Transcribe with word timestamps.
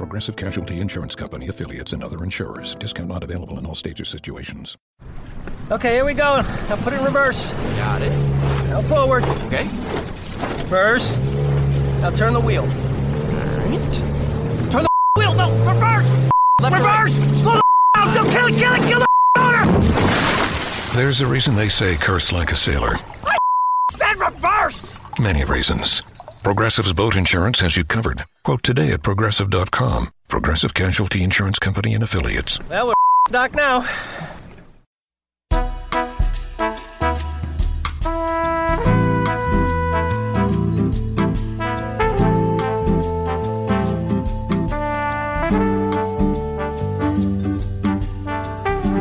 Progressive 0.00 0.34
Casualty 0.34 0.80
Insurance 0.80 1.14
Company 1.14 1.48
affiliates 1.48 1.92
and 1.92 2.02
other 2.02 2.24
insurers. 2.24 2.74
Discount 2.74 3.10
not 3.10 3.22
available 3.22 3.58
in 3.58 3.66
all 3.66 3.74
states 3.74 4.00
or 4.00 4.06
situations. 4.06 4.78
Okay, 5.70 5.96
here 5.96 6.06
we 6.06 6.14
go. 6.14 6.40
Now 6.40 6.76
put 6.76 6.94
it 6.94 7.00
in 7.00 7.04
reverse. 7.04 7.50
Got 7.76 8.00
it. 8.00 8.08
Now 8.70 8.80
forward. 8.80 9.24
Okay. 9.24 9.64
Reverse. 10.64 11.14
Now 12.00 12.08
turn 12.12 12.32
the 12.32 12.40
wheel. 12.40 12.62
Alright. 12.62 13.92
Turn 14.72 14.84
the 14.84 14.88
wheel. 15.18 15.34
No, 15.34 15.50
reverse. 15.70 16.08
Left 16.62 16.80
or 16.80 16.82
right? 16.82 17.02
reverse. 17.02 17.42
Slow 17.42 17.56
the 17.56 17.62
down. 17.94 18.14
Don't 18.14 18.30
kill 18.30 18.46
it. 18.46 18.58
Kill 18.58 18.72
it. 18.72 18.88
Kill 18.88 19.00
the 19.00 19.06
motor. 19.36 20.96
There's 20.96 21.20
a 21.20 21.26
reason 21.26 21.56
they 21.56 21.68
say 21.68 21.96
curse 21.96 22.32
like 22.32 22.52
a 22.52 22.56
sailor. 22.56 22.96
Said 23.92 24.18
reverse. 24.18 24.98
Many 25.18 25.44
reasons. 25.44 26.02
Progressive's 26.42 26.94
boat 26.94 27.16
insurance 27.16 27.60
has 27.60 27.76
you 27.76 27.84
covered. 27.84 28.24
Quote 28.44 28.62
today 28.62 28.92
at 28.92 29.02
progressive.com. 29.02 30.10
Progressive 30.28 30.72
Casualty 30.72 31.22
Insurance 31.22 31.58
Company 31.58 31.92
and 31.92 32.02
affiliates. 32.02 32.58
Well, 32.66 32.86
we're 32.86 32.94
doc 33.30 33.54
now. 33.54 33.80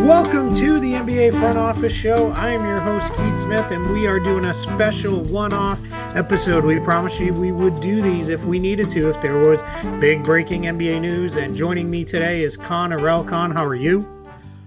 Welcome 0.05 0.53
to 0.55 0.79
the 0.81 0.91
NBA 0.91 1.39
Front 1.39 1.57
Office 1.57 1.93
Show. 1.93 2.31
I 2.31 2.49
am 2.49 2.65
your 2.65 2.81
host, 2.81 3.15
Keith 3.15 3.37
Smith, 3.37 3.71
and 3.71 3.93
we 3.93 4.07
are 4.07 4.19
doing 4.19 4.43
a 4.43 4.53
special 4.53 5.21
one 5.25 5.53
off 5.53 5.79
episode. 6.15 6.65
We 6.65 6.79
promised 6.79 7.19
you 7.19 7.33
we 7.33 7.51
would 7.51 7.79
do 7.81 8.01
these 8.01 8.29
if 8.29 8.45
we 8.45 8.59
needed 8.59 8.89
to, 8.91 9.09
if 9.09 9.21
there 9.21 9.37
was 9.37 9.63
big 9.99 10.23
breaking 10.23 10.63
NBA 10.63 11.01
news. 11.01 11.35
And 11.35 11.55
joining 11.55 11.89
me 11.89 12.03
today 12.03 12.43
is 12.43 12.57
Kaan 12.57 12.97
Arel. 12.97 13.27
Kaan, 13.27 13.53
how 13.53 13.65
are 13.65 13.75
you? 13.75 14.07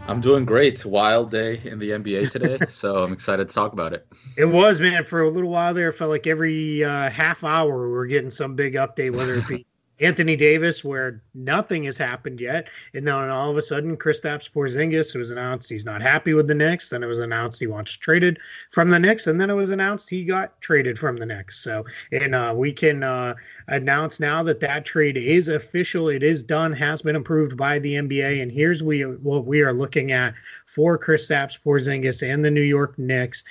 I'm 0.08 0.20
doing 0.20 0.44
great. 0.44 0.84
Wild 0.84 1.30
day 1.30 1.60
in 1.64 1.78
the 1.78 1.90
NBA 1.90 2.30
today, 2.30 2.58
so 2.68 3.02
I'm 3.02 3.12
excited 3.12 3.48
to 3.48 3.54
talk 3.54 3.72
about 3.72 3.92
it. 3.92 4.06
It 4.36 4.46
was, 4.46 4.80
man. 4.80 5.04
For 5.04 5.22
a 5.22 5.30
little 5.30 5.50
while 5.50 5.74
there, 5.74 5.90
it 5.90 5.92
felt 5.94 6.10
like 6.10 6.26
every 6.26 6.82
uh, 6.82 7.08
half 7.10 7.44
hour 7.44 7.86
we 7.86 7.92
were 7.92 8.06
getting 8.06 8.30
some 8.30 8.56
big 8.56 8.74
update, 8.74 9.14
whether 9.14 9.36
it 9.36 9.46
be 9.46 9.66
Anthony 10.00 10.36
Davis, 10.36 10.82
where 10.82 11.22
nothing 11.34 11.84
has 11.84 11.98
happened 11.98 12.40
yet, 12.40 12.68
and 12.94 13.06
then 13.06 13.14
all 13.14 13.50
of 13.50 13.56
a 13.56 13.62
sudden, 13.62 13.96
Kristaps 13.96 14.50
Porzingis, 14.50 15.14
it 15.14 15.18
was 15.18 15.30
announced 15.30 15.70
he's 15.70 15.84
not 15.84 16.02
happy 16.02 16.34
with 16.34 16.48
the 16.48 16.54
Knicks. 16.54 16.88
Then 16.88 17.04
it 17.04 17.06
was 17.06 17.20
announced 17.20 17.60
he 17.60 17.66
wants 17.66 17.92
traded 17.92 18.38
from 18.70 18.90
the 18.90 18.98
Knicks, 18.98 19.26
and 19.26 19.40
then 19.40 19.50
it 19.50 19.54
was 19.54 19.70
announced 19.70 20.10
he 20.10 20.24
got 20.24 20.60
traded 20.60 20.98
from 20.98 21.16
the 21.16 21.26
Knicks. 21.26 21.58
So, 21.58 21.84
and 22.10 22.34
uh, 22.34 22.54
we 22.56 22.72
can 22.72 23.02
uh, 23.02 23.34
announce 23.68 24.18
now 24.18 24.42
that 24.42 24.60
that 24.60 24.84
trade 24.84 25.16
is 25.16 25.48
official. 25.48 26.08
It 26.08 26.22
is 26.22 26.42
done, 26.42 26.72
has 26.72 27.02
been 27.02 27.16
approved 27.16 27.56
by 27.56 27.78
the 27.78 27.94
NBA, 27.94 28.42
and 28.42 28.50
here's 28.50 28.82
we 28.82 29.02
what 29.02 29.44
we 29.44 29.60
are 29.60 29.72
looking 29.72 30.10
at 30.10 30.34
for 30.66 30.98
Kristaps 30.98 31.58
Porzingis 31.62 32.28
and 32.28 32.44
the 32.44 32.50
New 32.50 32.62
York 32.62 32.98
Knicks 32.98 33.44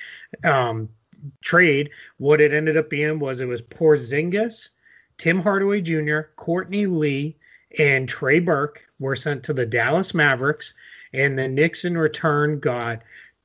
um, 0.43 0.89
trade. 1.41 1.91
What 2.17 2.41
it 2.41 2.53
ended 2.53 2.77
up 2.77 2.89
being 2.89 3.19
was 3.19 3.41
it 3.41 3.47
was 3.47 3.61
Porzingis. 3.61 4.69
Tim 5.21 5.43
Hardaway 5.43 5.81
Jr., 5.81 6.21
Courtney 6.35 6.87
Lee, 6.87 7.37
and 7.77 8.09
Trey 8.09 8.39
Burke 8.39 8.87
were 8.97 9.15
sent 9.15 9.43
to 9.43 9.53
the 9.53 9.67
Dallas 9.67 10.15
Mavericks, 10.15 10.73
and 11.13 11.37
the 11.37 11.47
Knicks 11.47 11.85
in 11.85 11.95
return 11.95 12.59
got 12.59 13.03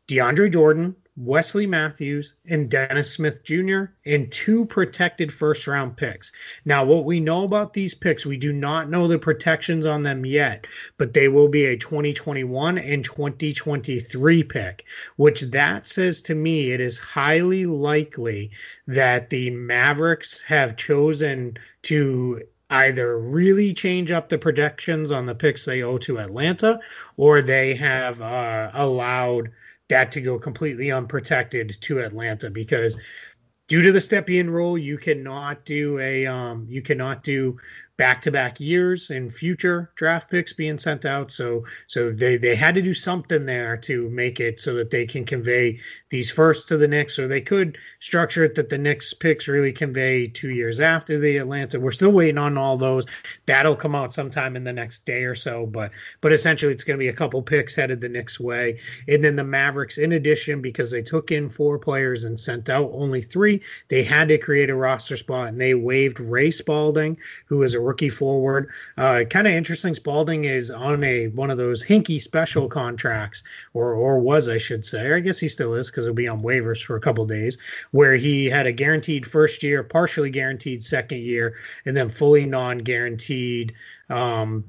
DeAndre 0.09 0.51
Jordan, 0.51 0.97
Wesley 1.19 1.67
Matthews, 1.67 2.35
and 2.47 2.69
Dennis 2.69 3.11
Smith 3.11 3.43
Jr., 3.43 3.85
and 4.05 4.31
two 4.31 4.67
protected 4.67 5.33
first 5.33 5.67
round 5.67 5.97
picks. 5.97 6.31
Now, 6.67 6.85
what 6.85 7.07
we 7.07 7.21
know 7.21 7.45
about 7.45 7.73
these 7.73 7.95
picks, 7.95 8.27
we 8.27 8.37
do 8.37 8.53
not 8.53 8.91
know 8.91 9.09
the 9.09 9.19
protections 9.19 9.87
on 9.87 10.03
them 10.03 10.27
yet, 10.27 10.67
but 10.99 11.15
they 11.15 11.29
will 11.29 11.49
be 11.49 11.65
a 11.65 11.79
2021 11.79 12.77
and 12.77 13.03
2023 13.03 14.43
pick, 14.43 14.85
which 15.17 15.41
that 15.41 15.87
says 15.87 16.21
to 16.23 16.35
me 16.35 16.73
it 16.73 16.81
is 16.83 16.99
highly 16.99 17.65
likely 17.65 18.51
that 18.87 19.31
the 19.31 19.49
Mavericks 19.51 20.43
have 20.43 20.77
chosen 20.77 21.57
to 21.85 22.43
either 22.69 23.19
really 23.19 23.73
change 23.73 24.11
up 24.11 24.29
the 24.29 24.37
projections 24.37 25.13
on 25.13 25.25
the 25.25 25.35
picks 25.35 25.65
they 25.65 25.83
owe 25.83 25.99
to 25.99 26.19
Atlanta 26.19 26.79
or 27.17 27.41
they 27.41 27.75
have 27.75 28.21
uh, 28.21 28.71
allowed 28.75 29.51
that 29.89 30.13
to 30.13 30.21
go 30.21 30.39
completely 30.39 30.91
unprotected 30.91 31.77
to 31.83 32.01
Atlanta 32.01 32.51
because 32.51 32.99
due 33.69 33.83
to 33.83 33.93
the 33.93 33.99
Stepien 33.99 34.49
rule, 34.49 34.77
you 34.79 34.99
cannot 34.99 35.65
do 35.65 35.99
a 35.99 36.27
um, 36.27 36.67
you 36.69 36.83
cannot 36.83 37.23
do 37.23 37.59
back 37.97 38.21
to 38.23 38.31
back 38.31 38.61
years 38.61 39.11
in 39.11 39.31
future 39.31 39.91
draft 39.95 40.31
picks 40.31 40.53
being 40.53 40.79
sent 40.79 41.05
out. 41.05 41.31
So 41.31 41.65
so 41.87 42.13
they 42.13 42.37
they 42.37 42.55
had 42.55 42.75
to 42.75 42.83
do 42.83 42.95
something 42.95 43.47
there 43.47 43.77
to 43.79 44.09
make 44.11 44.41
it 44.41 44.61
so 44.61 44.75
that 44.75 44.91
they 44.91 45.07
can 45.07 45.25
convey 45.25 45.79
these 46.11 46.31
first 46.31 46.69
to 46.69 46.77
the 46.77 46.89
Knicks, 46.89 47.19
or 47.19 47.29
they 47.29 47.41
could 47.41 47.79
structure 48.01 48.45
it 48.45 48.55
that 48.57 48.69
the 48.69 48.79
Knicks 48.79 49.15
picks 49.15 49.49
really 49.49 49.73
convey 49.73 50.27
two 50.27 50.51
years 50.51 50.81
after 50.81 51.19
the 51.19 51.39
Atlanta. 51.39 51.81
We're 51.81 51.91
still 51.91 52.13
waiting 52.13 52.39
on 52.39 52.59
all 52.59 52.77
those. 52.77 53.07
That'll 53.47 53.77
come 53.77 53.95
out 53.95 54.13
sometime 54.13 54.57
in 54.57 54.65
the 54.65 54.73
next 54.73 55.07
day 55.07 55.25
or 55.25 55.35
so, 55.35 55.67
but 55.67 55.93
but 56.21 56.33
essentially 56.33 56.73
it's 56.73 56.85
going 56.85 56.99
to 56.99 57.03
be 57.03 57.09
a 57.09 57.13
couple 57.13 57.43
picks 57.43 57.75
headed 57.75 58.01
the 58.01 58.09
Knicks 58.09 58.39
way, 58.39 58.79
and 59.09 59.25
then 59.25 59.37
the 59.37 59.45
Mavericks, 59.45 59.99
in 59.99 60.13
addition, 60.13 60.61
because 60.61 60.91
they 60.91 61.03
took 61.03 61.31
in 61.31 61.49
four 61.49 61.79
players 61.79 62.25
and 62.25 62.39
sent 62.39 62.69
out 62.69 62.91
only 62.93 63.23
three, 63.23 63.63
they 63.89 64.03
had 64.03 64.29
to 64.29 64.39
create 64.39 64.71
a 64.71 64.75
roster 64.75 65.17
spot, 65.17 65.49
and 65.49 65.61
they 65.61 65.75
waived 65.75 66.21
Ray 66.21 66.51
Spalding, 66.51 67.17
who 67.47 67.63
is 67.63 67.75
a 67.75 67.86
rookie 67.87 68.09
forward. 68.09 68.69
Uh, 68.97 69.25
kind 69.31 69.47
of 69.47 69.53
interesting. 69.53 69.95
Spalding 69.95 70.45
is 70.45 70.71
on 70.71 71.03
a 71.05 71.29
one 71.29 71.51
of 71.51 71.59
those 71.59 71.85
hinky 71.85 72.21
special 72.21 72.69
contracts, 72.69 73.43
or 73.75 73.95
or 73.95 74.19
was 74.19 74.49
I 74.49 74.59
should 74.59 74.85
say. 74.85 75.13
I 75.13 75.21
guess 75.21 75.39
he 75.39 75.49
still 75.49 75.75
is 75.75 75.91
because 75.91 76.05
he'll 76.05 76.15
be 76.15 76.29
on 76.29 76.41
waivers 76.41 76.85
for 76.85 76.97
a 76.97 77.01
couple 77.01 77.25
days, 77.27 77.59
where 77.93 78.17
he 78.17 78.47
had 78.47 78.67
a 78.67 78.73
guaranteed 78.73 79.27
first 79.27 79.63
year, 79.63 79.83
partially 79.83 80.31
guaranteed 80.31 80.83
second 80.83 81.21
year, 81.21 81.55
and 81.87 81.97
then 81.97 82.09
fully 82.09 82.45
non-guaranteed 82.45 83.73
um, 84.11 84.65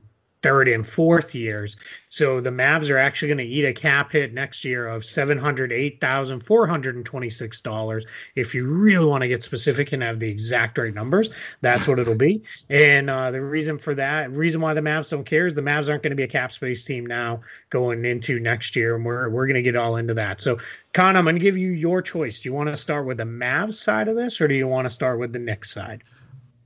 third 0.47 0.69
and 0.69 0.87
fourth 0.87 1.35
years. 1.35 1.75
So 2.09 2.39
the 2.39 2.51
Mavs 2.51 2.89
are 2.89 2.97
actually 2.97 3.27
going 3.27 3.37
to 3.39 3.43
eat 3.43 3.65
a 3.65 3.73
cap 3.73 4.13
hit 4.13 4.33
next 4.33 4.63
year 4.63 4.87
of 4.87 5.03
seven 5.03 5.37
hundred 5.37 5.73
eight 5.73 5.99
thousand 5.99 6.39
four 6.39 6.65
hundred 6.65 6.95
and 6.95 7.05
twenty 7.05 7.29
six 7.29 7.59
dollars. 7.59 8.05
If 8.35 8.55
you 8.55 8.65
really 8.65 9.05
want 9.05 9.23
to 9.23 9.27
get 9.27 9.43
specific 9.43 9.91
and 9.91 10.01
have 10.01 10.21
the 10.21 10.29
exact 10.29 10.77
right 10.77 10.93
numbers, 10.93 11.31
that's 11.59 11.85
what 11.85 11.99
it'll 11.99 12.15
be. 12.15 12.43
And 12.69 13.09
uh, 13.09 13.31
the 13.31 13.41
reason 13.41 13.77
for 13.77 13.93
that, 13.95 14.31
reason 14.31 14.61
why 14.61 14.73
the 14.73 14.81
Mavs 14.81 15.11
don't 15.11 15.25
care 15.25 15.47
is 15.47 15.53
the 15.53 15.61
Mavs 15.61 15.89
aren't 15.89 16.03
going 16.03 16.11
to 16.11 16.15
be 16.15 16.23
a 16.23 16.27
cap 16.29 16.53
space 16.53 16.85
team 16.85 17.05
now 17.05 17.41
going 17.69 18.05
into 18.05 18.39
next 18.39 18.77
year, 18.77 18.95
and 18.95 19.05
we're 19.05 19.29
we're 19.29 19.47
going 19.47 19.55
to 19.55 19.61
get 19.61 19.75
all 19.75 19.97
into 19.97 20.13
that. 20.13 20.39
So, 20.39 20.59
Kaan, 20.93 21.17
I'm 21.17 21.25
going 21.25 21.35
to 21.35 21.41
give 21.41 21.57
you 21.57 21.71
your 21.71 22.01
choice. 22.01 22.39
Do 22.39 22.47
you 22.47 22.53
want 22.53 22.69
to 22.69 22.77
start 22.77 23.05
with 23.05 23.17
the 23.17 23.25
Mavs 23.25 23.73
side 23.73 24.07
of 24.07 24.15
this, 24.15 24.39
or 24.39 24.47
do 24.47 24.53
you 24.53 24.67
want 24.67 24.85
to 24.85 24.89
start 24.89 25.19
with 25.19 25.33
the 25.33 25.39
Knicks 25.39 25.71
side? 25.71 26.03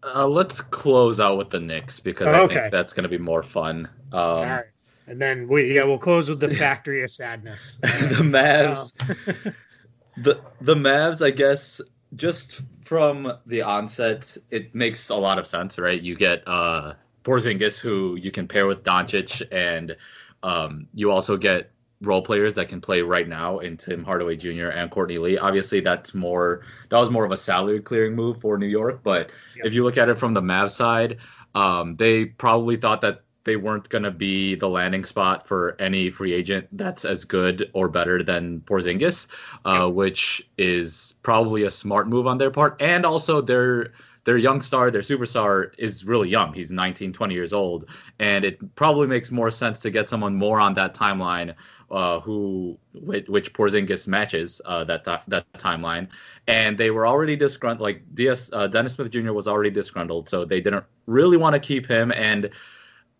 Uh, 0.04 0.28
let's 0.28 0.62
close 0.62 1.20
out 1.20 1.38
with 1.38 1.50
the 1.50 1.60
Knicks 1.60 2.00
because 2.00 2.28
Oh, 2.28 2.32
I 2.32 2.40
okay. 2.42 2.56
think 2.56 2.72
that's 2.72 2.94
going 2.94 3.04
to 3.04 3.10
be 3.10 3.18
more 3.18 3.44
fun. 3.44 3.88
Um, 4.12 4.20
all 4.20 4.44
right. 4.44 4.66
And 5.08 5.22
then 5.22 5.48
we 5.48 5.76
yeah 5.76 5.84
we'll 5.84 5.98
close 5.98 6.30
with 6.30 6.40
the 6.40 6.50
Factory 6.56 7.04
of 7.04 7.12
Sadness. 7.12 7.76
the 7.82 8.24
Mavs, 8.24 8.94
the 10.18 10.42
the 10.62 10.76
Mavs, 10.76 11.26
I 11.26 11.32
guess, 11.32 11.82
just 12.16 12.62
from 12.86 13.34
the 13.46 13.64
onset, 13.64 14.38
it 14.50 14.74
makes 14.74 15.10
a 15.10 15.16
lot 15.16 15.38
of 15.40 15.48
sense, 15.48 15.78
right? 15.78 16.00
You 16.02 16.16
get 16.16 16.44
uh, 16.48 16.94
Porzingis, 17.24 17.80
who 17.80 18.16
you 18.16 18.32
can 18.32 18.48
pair 18.48 18.68
with 18.68 18.84
Doncic, 18.84 19.46
and 19.52 19.96
um, 20.44 20.88
you 20.94 21.12
also 21.12 21.38
get 21.38 21.72
role 22.02 22.22
players 22.22 22.56
that 22.56 22.68
can 22.68 22.82
play 22.82 23.02
right 23.02 23.28
now 23.28 23.60
in 23.60 23.78
Tim 23.78 24.04
Hardaway 24.04 24.36
Jr. 24.36 24.68
and 24.70 24.90
Courtney 24.90 25.18
Lee. 25.20 25.38
Obviously, 25.38 25.80
that's 25.82 26.14
more 26.14 26.62
that 26.90 26.98
was 26.98 27.10
more 27.10 27.26
of 27.26 27.32
a 27.32 27.38
salary 27.38 27.80
clearing 27.82 28.16
move 28.16 28.42
for 28.42 28.58
New 28.58 28.68
York, 28.68 29.02
but 29.04 29.30
Yep. 29.58 29.66
if 29.68 29.74
you 29.74 29.84
look 29.84 29.98
at 29.98 30.10
it 30.10 30.16
from 30.18 30.34
the 30.34 30.42
Mavs 30.42 30.72
side, 30.72 31.18
um, 31.56 31.96
they 31.96 32.26
probably 32.26 32.76
thought 32.78 33.02
that 33.02 33.22
they 33.44 33.56
weren't 33.56 33.90
going 33.90 34.04
to 34.04 34.12
be 34.12 34.56
the 34.56 34.70
landing 34.70 35.04
spot 35.04 35.48
for 35.48 35.76
any 35.80 36.10
free 36.12 36.32
agent 36.32 36.68
that's 36.74 37.06
as 37.06 37.26
good 37.26 37.70
or 37.74 37.88
better 37.90 38.22
than 38.22 38.62
Porzingis, 38.62 39.28
uh, 39.66 39.90
which 39.90 40.48
is 40.58 41.16
probably 41.24 41.64
a 41.64 41.72
smart 41.72 42.08
move 42.08 42.28
on 42.28 42.38
their 42.38 42.52
part. 42.52 42.78
And 42.80 43.06
also, 43.06 43.42
their 43.42 43.94
their 44.24 44.38
young 44.38 44.62
star, 44.62 44.92
their 44.92 45.02
superstar, 45.02 45.72
is 45.80 46.06
really 46.06 46.30
young. 46.30 46.54
He's 46.54 46.72
19, 46.72 47.12
20 47.12 47.34
years 47.34 47.54
old, 47.54 47.86
and 48.20 48.46
it 48.46 48.76
probably 48.76 49.08
makes 49.08 49.32
more 49.32 49.50
sense 49.50 49.80
to 49.80 49.90
get 49.90 50.08
someone 50.08 50.36
more 50.36 50.60
on 50.60 50.76
that 50.76 50.94
timeline 50.94 51.56
uh, 51.92 52.20
who 52.22 52.78
which, 52.94 53.28
which 53.28 53.54
Porzingis 53.54 54.08
matches 54.08 54.62
uh, 54.66 54.84
that 54.86 55.04
that 55.04 55.46
timeline, 55.54 56.08
and 56.48 56.78
they 56.78 56.90
were 56.90 57.06
already 57.06 57.36
disgruntled. 57.36 57.82
Like 57.82 58.04
DS, 58.16 58.50
uh, 58.54 58.68
Dennis 58.68 58.94
Smith 58.94 59.12
Jr. 59.12 59.34
was 59.34 59.48
already 59.48 59.72
disgruntled, 59.72 60.30
so 60.30 60.46
they 60.46 60.62
didn't 60.62 60.86
really 61.06 61.38
want 61.38 61.54
to 61.54 61.60
keep 61.60 61.86
him. 61.86 62.12
And 62.12 62.52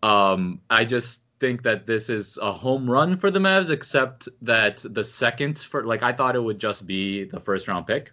um, 0.02 0.60
I 0.70 0.84
just 0.84 1.22
think 1.38 1.64
that 1.64 1.86
this 1.86 2.08
is 2.08 2.38
a 2.40 2.52
home 2.52 2.90
run 2.90 3.16
for 3.18 3.30
the 3.30 3.40
Mavs, 3.40 3.70
except 3.70 4.28
that 4.40 4.84
the 4.88 5.04
second 5.04 5.58
for 5.58 5.84
like 5.84 6.02
I 6.02 6.12
thought 6.12 6.34
it 6.34 6.40
would 6.40 6.58
just 6.58 6.86
be 6.86 7.24
the 7.24 7.40
first 7.40 7.68
round 7.68 7.86
pick, 7.86 8.12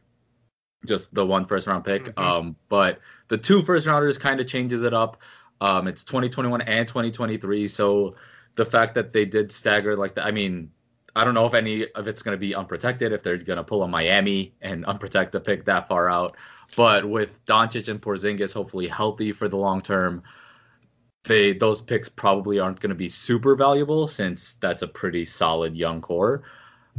just 0.86 1.14
the 1.14 1.26
one 1.26 1.46
first 1.46 1.68
round 1.68 1.86
pick. 1.86 2.04
Mm-hmm. 2.04 2.22
Um, 2.22 2.56
but 2.68 3.00
the 3.30 3.38
two 3.38 3.62
first 3.62 3.88
rounders 3.88 4.18
kind 4.18 4.42
of 4.42 4.48
changes 4.48 4.84
it 4.84 4.94
up. 4.94 5.22
Um, 5.62 5.88
it's 5.88 6.04
2021 6.04 6.62
and 6.62 6.88
2023, 6.88 7.68
so 7.68 8.16
the 8.56 8.66
fact 8.66 8.96
that 8.96 9.14
they 9.14 9.26
did 9.26 9.52
stagger 9.52 9.96
like 9.96 10.16
that, 10.16 10.26
I 10.26 10.32
mean, 10.32 10.72
I 11.16 11.24
don't 11.24 11.34
know 11.34 11.46
if 11.46 11.54
any 11.54 11.88
of 11.94 12.08
it's 12.08 12.24
going 12.24 12.36
to 12.36 12.40
be 12.40 12.56
unprotected, 12.56 13.12
if 13.12 13.24
they're 13.24 13.38
going 13.38 13.58
to 13.58 13.64
pull 13.64 13.84
a 13.84 13.88
Miami 13.88 14.54
and 14.62 14.86
unprotect 14.88 15.36
a 15.36 15.40
pick 15.40 15.66
that 15.66 15.88
far 15.88 16.10
out. 16.10 16.38
But 16.76 17.10
with 17.10 17.44
Doncic 17.46 17.88
and 17.88 18.02
Porzingis 18.02 18.54
hopefully 18.54 18.88
healthy 18.88 19.32
for 19.32 19.48
the 19.48 19.58
long 19.58 19.82
term, 19.82 20.24
they 21.24 21.54
those 21.54 21.82
picks 21.82 22.08
probably 22.08 22.60
aren't 22.60 22.80
going 22.80 22.90
to 22.90 22.96
be 22.96 23.10
super 23.10 23.56
valuable 23.56 24.08
since 24.08 24.54
that's 24.56 24.82
a 24.82 24.88
pretty 24.88 25.26
solid 25.26 25.76
young 25.76 26.02
core. 26.02 26.44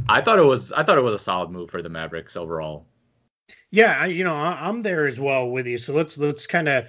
I 0.09 0.21
thought 0.21 0.39
it 0.39 0.45
was 0.45 0.71
I 0.71 0.83
thought 0.83 0.97
it 0.97 1.03
was 1.03 1.15
a 1.15 1.19
solid 1.19 1.49
move 1.49 1.69
for 1.69 1.81
the 1.81 1.89
Mavericks 1.89 2.35
overall. 2.35 2.85
Yeah, 3.71 4.05
you 4.05 4.23
know, 4.23 4.33
I'm 4.33 4.81
there 4.81 5.05
as 5.05 5.19
well 5.19 5.49
with 5.49 5.67
you. 5.67 5.77
So 5.77 5.93
let's 5.93 6.17
let's 6.17 6.45
kind 6.45 6.69
of 6.69 6.85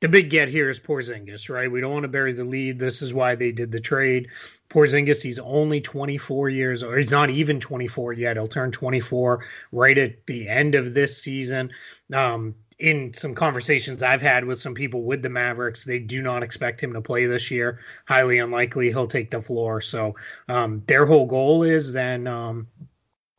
the 0.00 0.08
big 0.08 0.28
get 0.28 0.48
here 0.48 0.68
is 0.68 0.78
Porzingis, 0.78 1.48
right? 1.48 1.70
We 1.70 1.80
don't 1.80 1.92
want 1.92 2.04
to 2.04 2.08
bury 2.08 2.32
the 2.32 2.44
lead. 2.44 2.78
This 2.78 3.00
is 3.00 3.14
why 3.14 3.34
they 3.34 3.50
did 3.50 3.72
the 3.72 3.80
trade. 3.80 4.28
Porzingis, 4.68 5.22
he's 5.22 5.38
only 5.38 5.80
24 5.80 6.50
years 6.50 6.82
or 6.82 6.98
He's 6.98 7.12
not 7.12 7.30
even 7.30 7.60
24 7.60 8.12
yet. 8.12 8.36
He'll 8.36 8.48
turn 8.48 8.72
24 8.72 9.44
right 9.72 9.96
at 9.96 10.26
the 10.26 10.48
end 10.48 10.74
of 10.74 10.92
this 10.92 11.22
season. 11.22 11.70
Um, 12.12 12.54
in 12.78 13.14
some 13.14 13.34
conversations 13.34 14.02
I've 14.02 14.20
had 14.20 14.44
with 14.44 14.58
some 14.58 14.74
people 14.74 15.02
with 15.02 15.22
the 15.22 15.30
Mavericks, 15.30 15.84
they 15.84 15.98
do 15.98 16.20
not 16.20 16.42
expect 16.42 16.82
him 16.82 16.92
to 16.92 17.00
play 17.00 17.24
this 17.24 17.50
year. 17.50 17.78
Highly 18.06 18.38
unlikely 18.38 18.88
he'll 18.88 19.06
take 19.06 19.30
the 19.30 19.40
floor. 19.40 19.80
So 19.80 20.14
um, 20.48 20.82
their 20.86 21.06
whole 21.06 21.26
goal 21.26 21.62
is 21.62 21.94
then 21.94 22.26
um, 22.26 22.66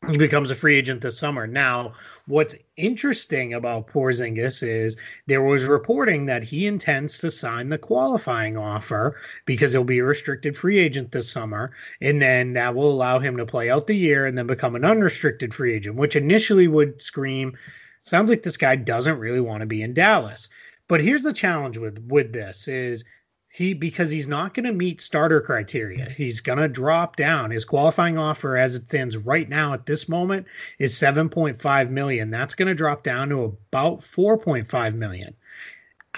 he 0.06 0.16
becomes 0.16 0.50
a 0.50 0.54
free 0.54 0.76
agent 0.76 1.00
this 1.02 1.18
summer. 1.18 1.46
Now, 1.46 1.92
what's 2.26 2.56
interesting 2.76 3.52
about 3.52 3.88
Porzingis 3.88 4.62
is 4.62 4.96
there 5.26 5.42
was 5.42 5.66
reporting 5.66 6.26
that 6.26 6.44
he 6.44 6.66
intends 6.66 7.18
to 7.18 7.30
sign 7.30 7.68
the 7.68 7.78
qualifying 7.78 8.56
offer 8.56 9.16
because 9.44 9.72
he'll 9.72 9.84
be 9.84 9.98
a 9.98 10.04
restricted 10.04 10.56
free 10.56 10.78
agent 10.78 11.12
this 11.12 11.30
summer, 11.30 11.72
and 12.00 12.22
then 12.22 12.54
that 12.54 12.74
will 12.74 12.90
allow 12.90 13.18
him 13.18 13.36
to 13.36 13.46
play 13.46 13.68
out 13.68 13.86
the 13.86 13.94
year 13.94 14.24
and 14.24 14.38
then 14.38 14.46
become 14.46 14.76
an 14.76 14.84
unrestricted 14.84 15.52
free 15.52 15.74
agent, 15.74 15.96
which 15.96 16.16
initially 16.16 16.68
would 16.68 17.02
scream, 17.02 17.56
sounds 18.04 18.30
like 18.30 18.42
this 18.42 18.56
guy 18.56 18.76
doesn't 18.76 19.18
really 19.18 19.40
want 19.40 19.60
to 19.60 19.66
be 19.66 19.82
in 19.82 19.94
Dallas. 19.94 20.48
But 20.86 21.02
here's 21.02 21.22
the 21.22 21.34
challenge 21.34 21.76
with 21.76 21.98
with 22.08 22.32
this 22.32 22.66
is 22.66 23.04
he 23.50 23.72
because 23.74 24.10
he's 24.10 24.28
not 24.28 24.52
going 24.54 24.66
to 24.66 24.72
meet 24.72 25.00
starter 25.00 25.40
criteria. 25.40 26.08
He's 26.10 26.40
going 26.40 26.58
to 26.58 26.68
drop 26.68 27.16
down. 27.16 27.50
His 27.50 27.64
qualifying 27.64 28.18
offer 28.18 28.56
as 28.56 28.74
it 28.74 28.86
stands 28.86 29.16
right 29.16 29.48
now 29.48 29.72
at 29.72 29.86
this 29.86 30.08
moment 30.08 30.46
is 30.78 30.94
7.5 30.94 31.90
million. 31.90 32.30
That's 32.30 32.54
going 32.54 32.68
to 32.68 32.74
drop 32.74 33.02
down 33.02 33.30
to 33.30 33.44
about 33.44 34.00
4.5 34.00 34.94
million. 34.94 35.34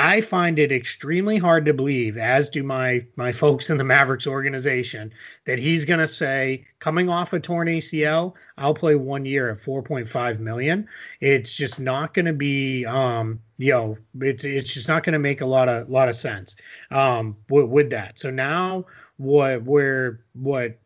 I 0.00 0.22
find 0.22 0.58
it 0.58 0.72
extremely 0.72 1.36
hard 1.36 1.66
to 1.66 1.74
believe, 1.74 2.16
as 2.16 2.48
do 2.48 2.62
my 2.62 3.04
my 3.16 3.32
folks 3.32 3.68
in 3.68 3.76
the 3.76 3.84
Mavericks 3.84 4.26
organization, 4.26 5.12
that 5.44 5.58
he's 5.58 5.84
going 5.84 6.00
to 6.00 6.08
say, 6.08 6.64
coming 6.78 7.10
off 7.10 7.34
a 7.34 7.38
torn 7.38 7.68
ACL, 7.68 8.34
I'll 8.56 8.72
play 8.72 8.94
one 8.94 9.26
year 9.26 9.50
at 9.50 9.58
4.5 9.58 10.38
million. 10.38 10.88
It's 11.20 11.52
just 11.52 11.80
not 11.80 12.14
going 12.14 12.24
to 12.24 12.32
be, 12.32 12.86
um, 12.86 13.40
you 13.58 13.72
know, 13.72 13.98
it's 14.22 14.44
it's 14.44 14.72
just 14.72 14.88
not 14.88 15.04
going 15.04 15.12
to 15.12 15.18
make 15.18 15.42
a 15.42 15.46
lot 15.46 15.68
of 15.68 15.90
lot 15.90 16.08
of 16.08 16.16
sense 16.16 16.56
um, 16.90 17.36
with, 17.50 17.66
with 17.66 17.90
that. 17.90 18.18
So 18.18 18.30
now 18.30 18.86
what 19.18 19.62
where 19.64 20.20
what 20.32 20.78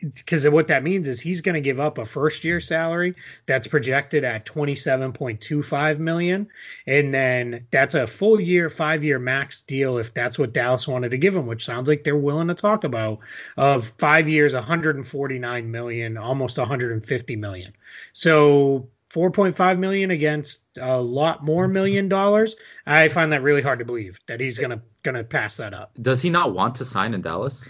because 0.00 0.48
what 0.48 0.68
that 0.68 0.82
means 0.82 1.08
is 1.08 1.20
he's 1.20 1.40
going 1.40 1.54
to 1.54 1.60
give 1.60 1.80
up 1.80 1.98
a 1.98 2.04
first 2.04 2.44
year 2.44 2.60
salary 2.60 3.14
that's 3.46 3.66
projected 3.66 4.24
at 4.24 4.46
27.25 4.46 5.98
million. 5.98 6.48
And 6.86 7.12
then 7.12 7.66
that's 7.70 7.94
a 7.94 8.06
full 8.06 8.40
year 8.40 8.70
five 8.70 9.04
year 9.04 9.18
max 9.18 9.62
deal 9.62 9.98
if 9.98 10.14
that's 10.14 10.38
what 10.38 10.52
dallas 10.52 10.86
wanted 10.86 11.10
to 11.10 11.18
give 11.18 11.34
him 11.34 11.46
which 11.46 11.64
sounds 11.64 11.88
like 11.88 12.04
they're 12.04 12.16
willing 12.16 12.48
to 12.48 12.54
talk 12.54 12.84
about 12.84 13.20
of 13.56 13.88
five 13.98 14.28
years 14.28 14.54
149 14.54 15.70
million 15.70 16.16
almost 16.16 16.58
150 16.58 17.36
million. 17.36 17.72
So 18.12 18.88
4.5 19.10 19.78
million 19.78 20.10
against 20.10 20.64
a 20.78 21.00
lot 21.00 21.42
more 21.42 21.66
million 21.66 22.10
dollars 22.10 22.56
i 22.86 23.08
find 23.08 23.32
that 23.32 23.42
really 23.42 23.62
hard 23.62 23.78
to 23.78 23.84
believe 23.86 24.20
that 24.26 24.38
he's 24.38 24.58
going 24.58 24.70
to 24.70 24.82
going 25.02 25.14
to 25.14 25.24
pass 25.24 25.56
that 25.56 25.72
up. 25.72 25.92
Does 26.00 26.20
he 26.20 26.28
not 26.28 26.52
want 26.52 26.74
to 26.76 26.84
sign 26.84 27.14
in 27.14 27.22
dallas 27.22 27.68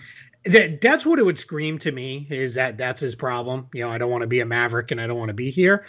that 0.53 0.81
that's 0.81 1.07
what 1.07 1.19
it 1.19 1.25
would 1.25 1.39
scream 1.39 1.79
to 1.79 1.93
me 1.93 2.27
is 2.31 2.55
that 2.55 2.79
that's 2.79 3.01
his 3.01 3.15
problem. 3.15 3.69
You 3.73 3.83
know, 3.83 3.91
I 3.91 3.99
don't 3.99 4.11
want 4.11 4.23
to 4.23 4.29
be 4.29 4.41
a 4.41 4.47
Maverick 4.47 4.91
and 4.91 5.01
I 5.01 5.07
don't 5.07 5.19
want 5.19 5.29
to 5.29 5.35
be 5.35 5.51
here. 5.51 5.87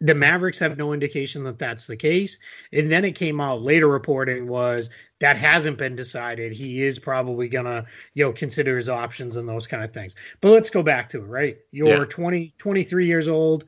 The 0.00 0.14
Mavericks 0.14 0.58
have 0.58 0.76
no 0.76 0.92
indication 0.92 1.44
that 1.44 1.58
that's 1.58 1.86
the 1.86 1.96
case. 1.96 2.38
And 2.72 2.90
then 2.90 3.04
it 3.04 3.12
came 3.12 3.40
out 3.40 3.62
later 3.62 3.88
reporting 3.88 4.46
was 4.46 4.90
that 5.20 5.38
hasn't 5.38 5.78
been 5.78 5.96
decided. 5.96 6.52
He 6.52 6.82
is 6.82 6.98
probably 6.98 7.48
gonna, 7.48 7.86
you 8.14 8.24
know, 8.24 8.32
consider 8.32 8.76
his 8.76 8.88
options 8.88 9.36
and 9.36 9.48
those 9.48 9.66
kind 9.66 9.82
of 9.82 9.92
things. 9.92 10.14
But 10.40 10.50
let's 10.50 10.68
go 10.68 10.82
back 10.82 11.08
to 11.10 11.18
it, 11.18 11.26
right? 11.26 11.58
You're 11.70 11.88
yeah. 11.88 12.04
20, 12.04 12.54
23 12.58 13.06
years 13.06 13.28
old. 13.28 13.64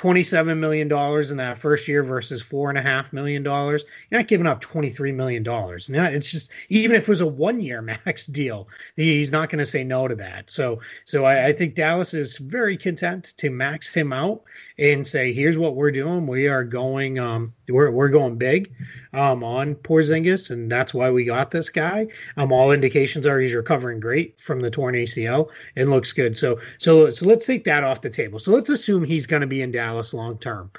$27 0.00 0.56
million 0.58 0.90
in 1.30 1.36
that 1.36 1.58
first 1.58 1.86
year 1.86 2.02
versus 2.02 2.42
$4.5 2.42 3.12
million, 3.12 3.44
you're 3.44 3.78
not 4.10 4.28
giving 4.28 4.46
up 4.46 4.62
$23 4.62 5.14
million. 5.14 5.42
Now, 5.42 6.06
it's 6.06 6.30
just, 6.30 6.50
even 6.70 6.96
if 6.96 7.02
it 7.02 7.08
was 7.08 7.20
a 7.20 7.26
one 7.26 7.60
year 7.60 7.82
max 8.06 8.26
deal, 8.26 8.68
he's 8.96 9.30
not 9.30 9.50
going 9.50 9.58
to 9.58 9.66
say 9.66 9.84
no 9.84 10.08
to 10.08 10.14
that. 10.14 10.48
So, 10.48 10.80
so 11.04 11.24
I, 11.24 11.48
I, 11.48 11.52
think 11.52 11.74
Dallas 11.74 12.14
is 12.14 12.38
very 12.38 12.78
content 12.78 13.34
to 13.36 13.50
max 13.50 13.92
him 13.92 14.12
out 14.12 14.42
and 14.78 15.06
say, 15.06 15.34
here's 15.34 15.58
what 15.58 15.76
we're 15.76 15.90
doing. 15.90 16.26
We 16.26 16.48
are 16.48 16.64
going, 16.64 17.18
um, 17.18 17.52
we're, 17.68 17.90
we're 17.90 18.08
going 18.08 18.36
big 18.36 18.72
um, 19.12 19.44
on 19.44 19.74
Porzingis, 19.74 20.50
and 20.50 20.72
that's 20.72 20.94
why 20.94 21.10
we 21.10 21.24
got 21.24 21.50
this 21.50 21.68
guy. 21.68 22.06
Um, 22.38 22.52
all 22.52 22.72
indications 22.72 23.26
are 23.26 23.38
he's 23.38 23.54
recovering 23.54 24.00
great 24.00 24.40
from 24.40 24.60
the 24.60 24.70
torn 24.70 24.94
ACL 24.94 25.50
and 25.76 25.90
looks 25.90 26.12
good. 26.12 26.34
So, 26.34 26.58
so, 26.78 27.10
so 27.10 27.26
let's 27.26 27.44
take 27.44 27.64
that 27.64 27.84
off 27.84 28.00
the 28.00 28.08
table. 28.08 28.38
So 28.38 28.52
let's 28.52 28.70
assume 28.70 29.04
he's 29.04 29.26
going 29.26 29.42
to 29.42 29.46
be 29.46 29.60
in 29.60 29.70
Dallas 29.70 29.89
long 30.14 30.38
term. 30.38 30.70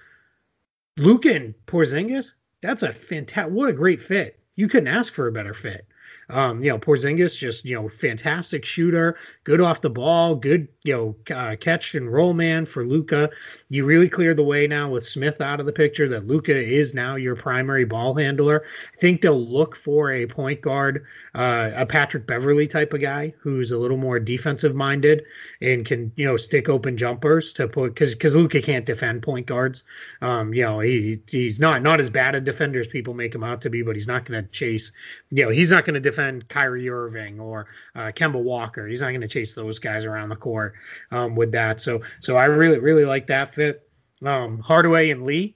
Luka 0.98 1.34
and 1.34 1.54
Porzingis, 1.66 2.32
that's 2.62 2.84
a 2.84 2.94
fantastic, 2.94 3.54
what 3.54 3.70
a 3.70 3.74
great 3.74 4.02
fit. 4.02 4.40
You 4.56 4.68
couldn't 4.68 4.88
ask 4.88 5.14
for 5.14 5.28
a 5.28 5.32
better 5.32 5.54
fit. 5.54 5.88
Um, 6.32 6.64
you 6.64 6.70
know, 6.70 6.80
Porzingis 6.80 7.38
just 7.38 7.66
you 7.66 7.76
know 7.76 7.90
fantastic 7.90 8.66
shooter, 8.66 9.18
good 9.44 9.62
off 9.62 9.82
the 9.82 9.90
ball, 9.90 10.36
good 10.36 10.68
you 10.84 10.94
know 10.94 11.36
uh, 11.36 11.56
catch 11.60 11.94
and 11.94 12.12
roll 12.12 12.34
man 12.34 12.66
for 12.66 12.86
Luka. 12.86 13.30
You 13.70 13.86
really 13.86 14.10
cleared 14.10 14.38
the 14.38 14.44
way 14.44 14.66
now 14.68 14.90
with 14.90 15.06
Smith 15.06 15.42
out 15.42 15.60
of 15.60 15.66
the 15.66 15.74
picture 15.74 16.08
that 16.10 16.28
Luka 16.28 16.56
is 16.56 16.94
now 16.94 17.16
your 17.16 17.36
primary 17.36 17.86
ball 17.86 18.16
handler. 18.16 18.64
I 18.94 18.98
think 18.98 19.22
they'll 19.22 19.40
look 19.40 19.76
for 19.76 20.12
a 20.12 20.26
point 20.26 20.62
guard, 20.62 21.06
uh, 21.36 21.72
a 21.76 21.86
Patrick 21.86 22.26
Beverley 22.26 22.68
type 22.68 22.94
of 22.94 23.02
guy 23.02 23.34
who's 23.40 23.72
a 23.72 23.78
little 23.78 23.98
more 23.98 24.20
defensive 24.20 24.74
minded 24.74 25.24
and 25.62 25.86
can 25.86 26.12
you 26.16 26.26
know 26.26 26.38
stick 26.38 26.70
open 26.70 26.96
jumpers 26.98 27.54
to 27.54 27.68
put 27.68 27.94
because 27.94 28.14
because 28.16 28.36
Luka 28.36 28.62
can't 28.62 28.86
defend 28.86 29.22
point 29.22 29.48
guards. 29.48 29.84
Um, 30.22 30.54
you 30.54 30.64
know 30.64 30.80
he 30.80 31.20
he's 31.30 31.60
not 31.60 31.82
not 31.82 32.00
as 32.00 32.10
bad 32.10 32.36
a 32.36 32.42
defender 32.42 32.80
as 32.80 32.88
people 32.88 33.14
make 33.14 33.36
him 33.36 33.44
out 33.44 33.62
to 33.62 33.70
be, 33.70 33.82
but 33.84 33.96
he's 33.96 34.08
not 34.08 34.26
going 34.26 34.42
to 34.42 34.50
chase. 34.52 34.94
You 35.30 35.46
know 35.46 35.52
he's 35.52 35.72
not 35.72 35.84
going 35.84 35.96
to 35.96 36.00
defend 36.00 36.21
defend 36.22 36.48
Kyrie 36.48 36.90
Irving 36.90 37.40
or 37.40 37.68
uh, 37.96 38.12
Kemba 38.12 38.42
Walker. 38.42 38.88
He's 38.88 39.02
not 39.02 39.10
going 39.10 39.22
to 39.22 39.28
chase 39.28 39.54
those 39.54 39.80
guys 39.80 40.06
around 40.06 40.30
the 40.30 40.36
court 40.36 40.74
um, 41.12 41.36
with 41.36 41.52
that. 41.52 41.82
So 41.82 42.02
so 42.20 42.36
I 42.36 42.46
really 42.46 42.80
really 42.80 43.06
like 43.06 43.28
that 43.28 43.54
fit. 43.54 43.88
Um, 44.24 44.60
Hardaway 44.60 45.10
and 45.10 45.26
Lee 45.26 45.56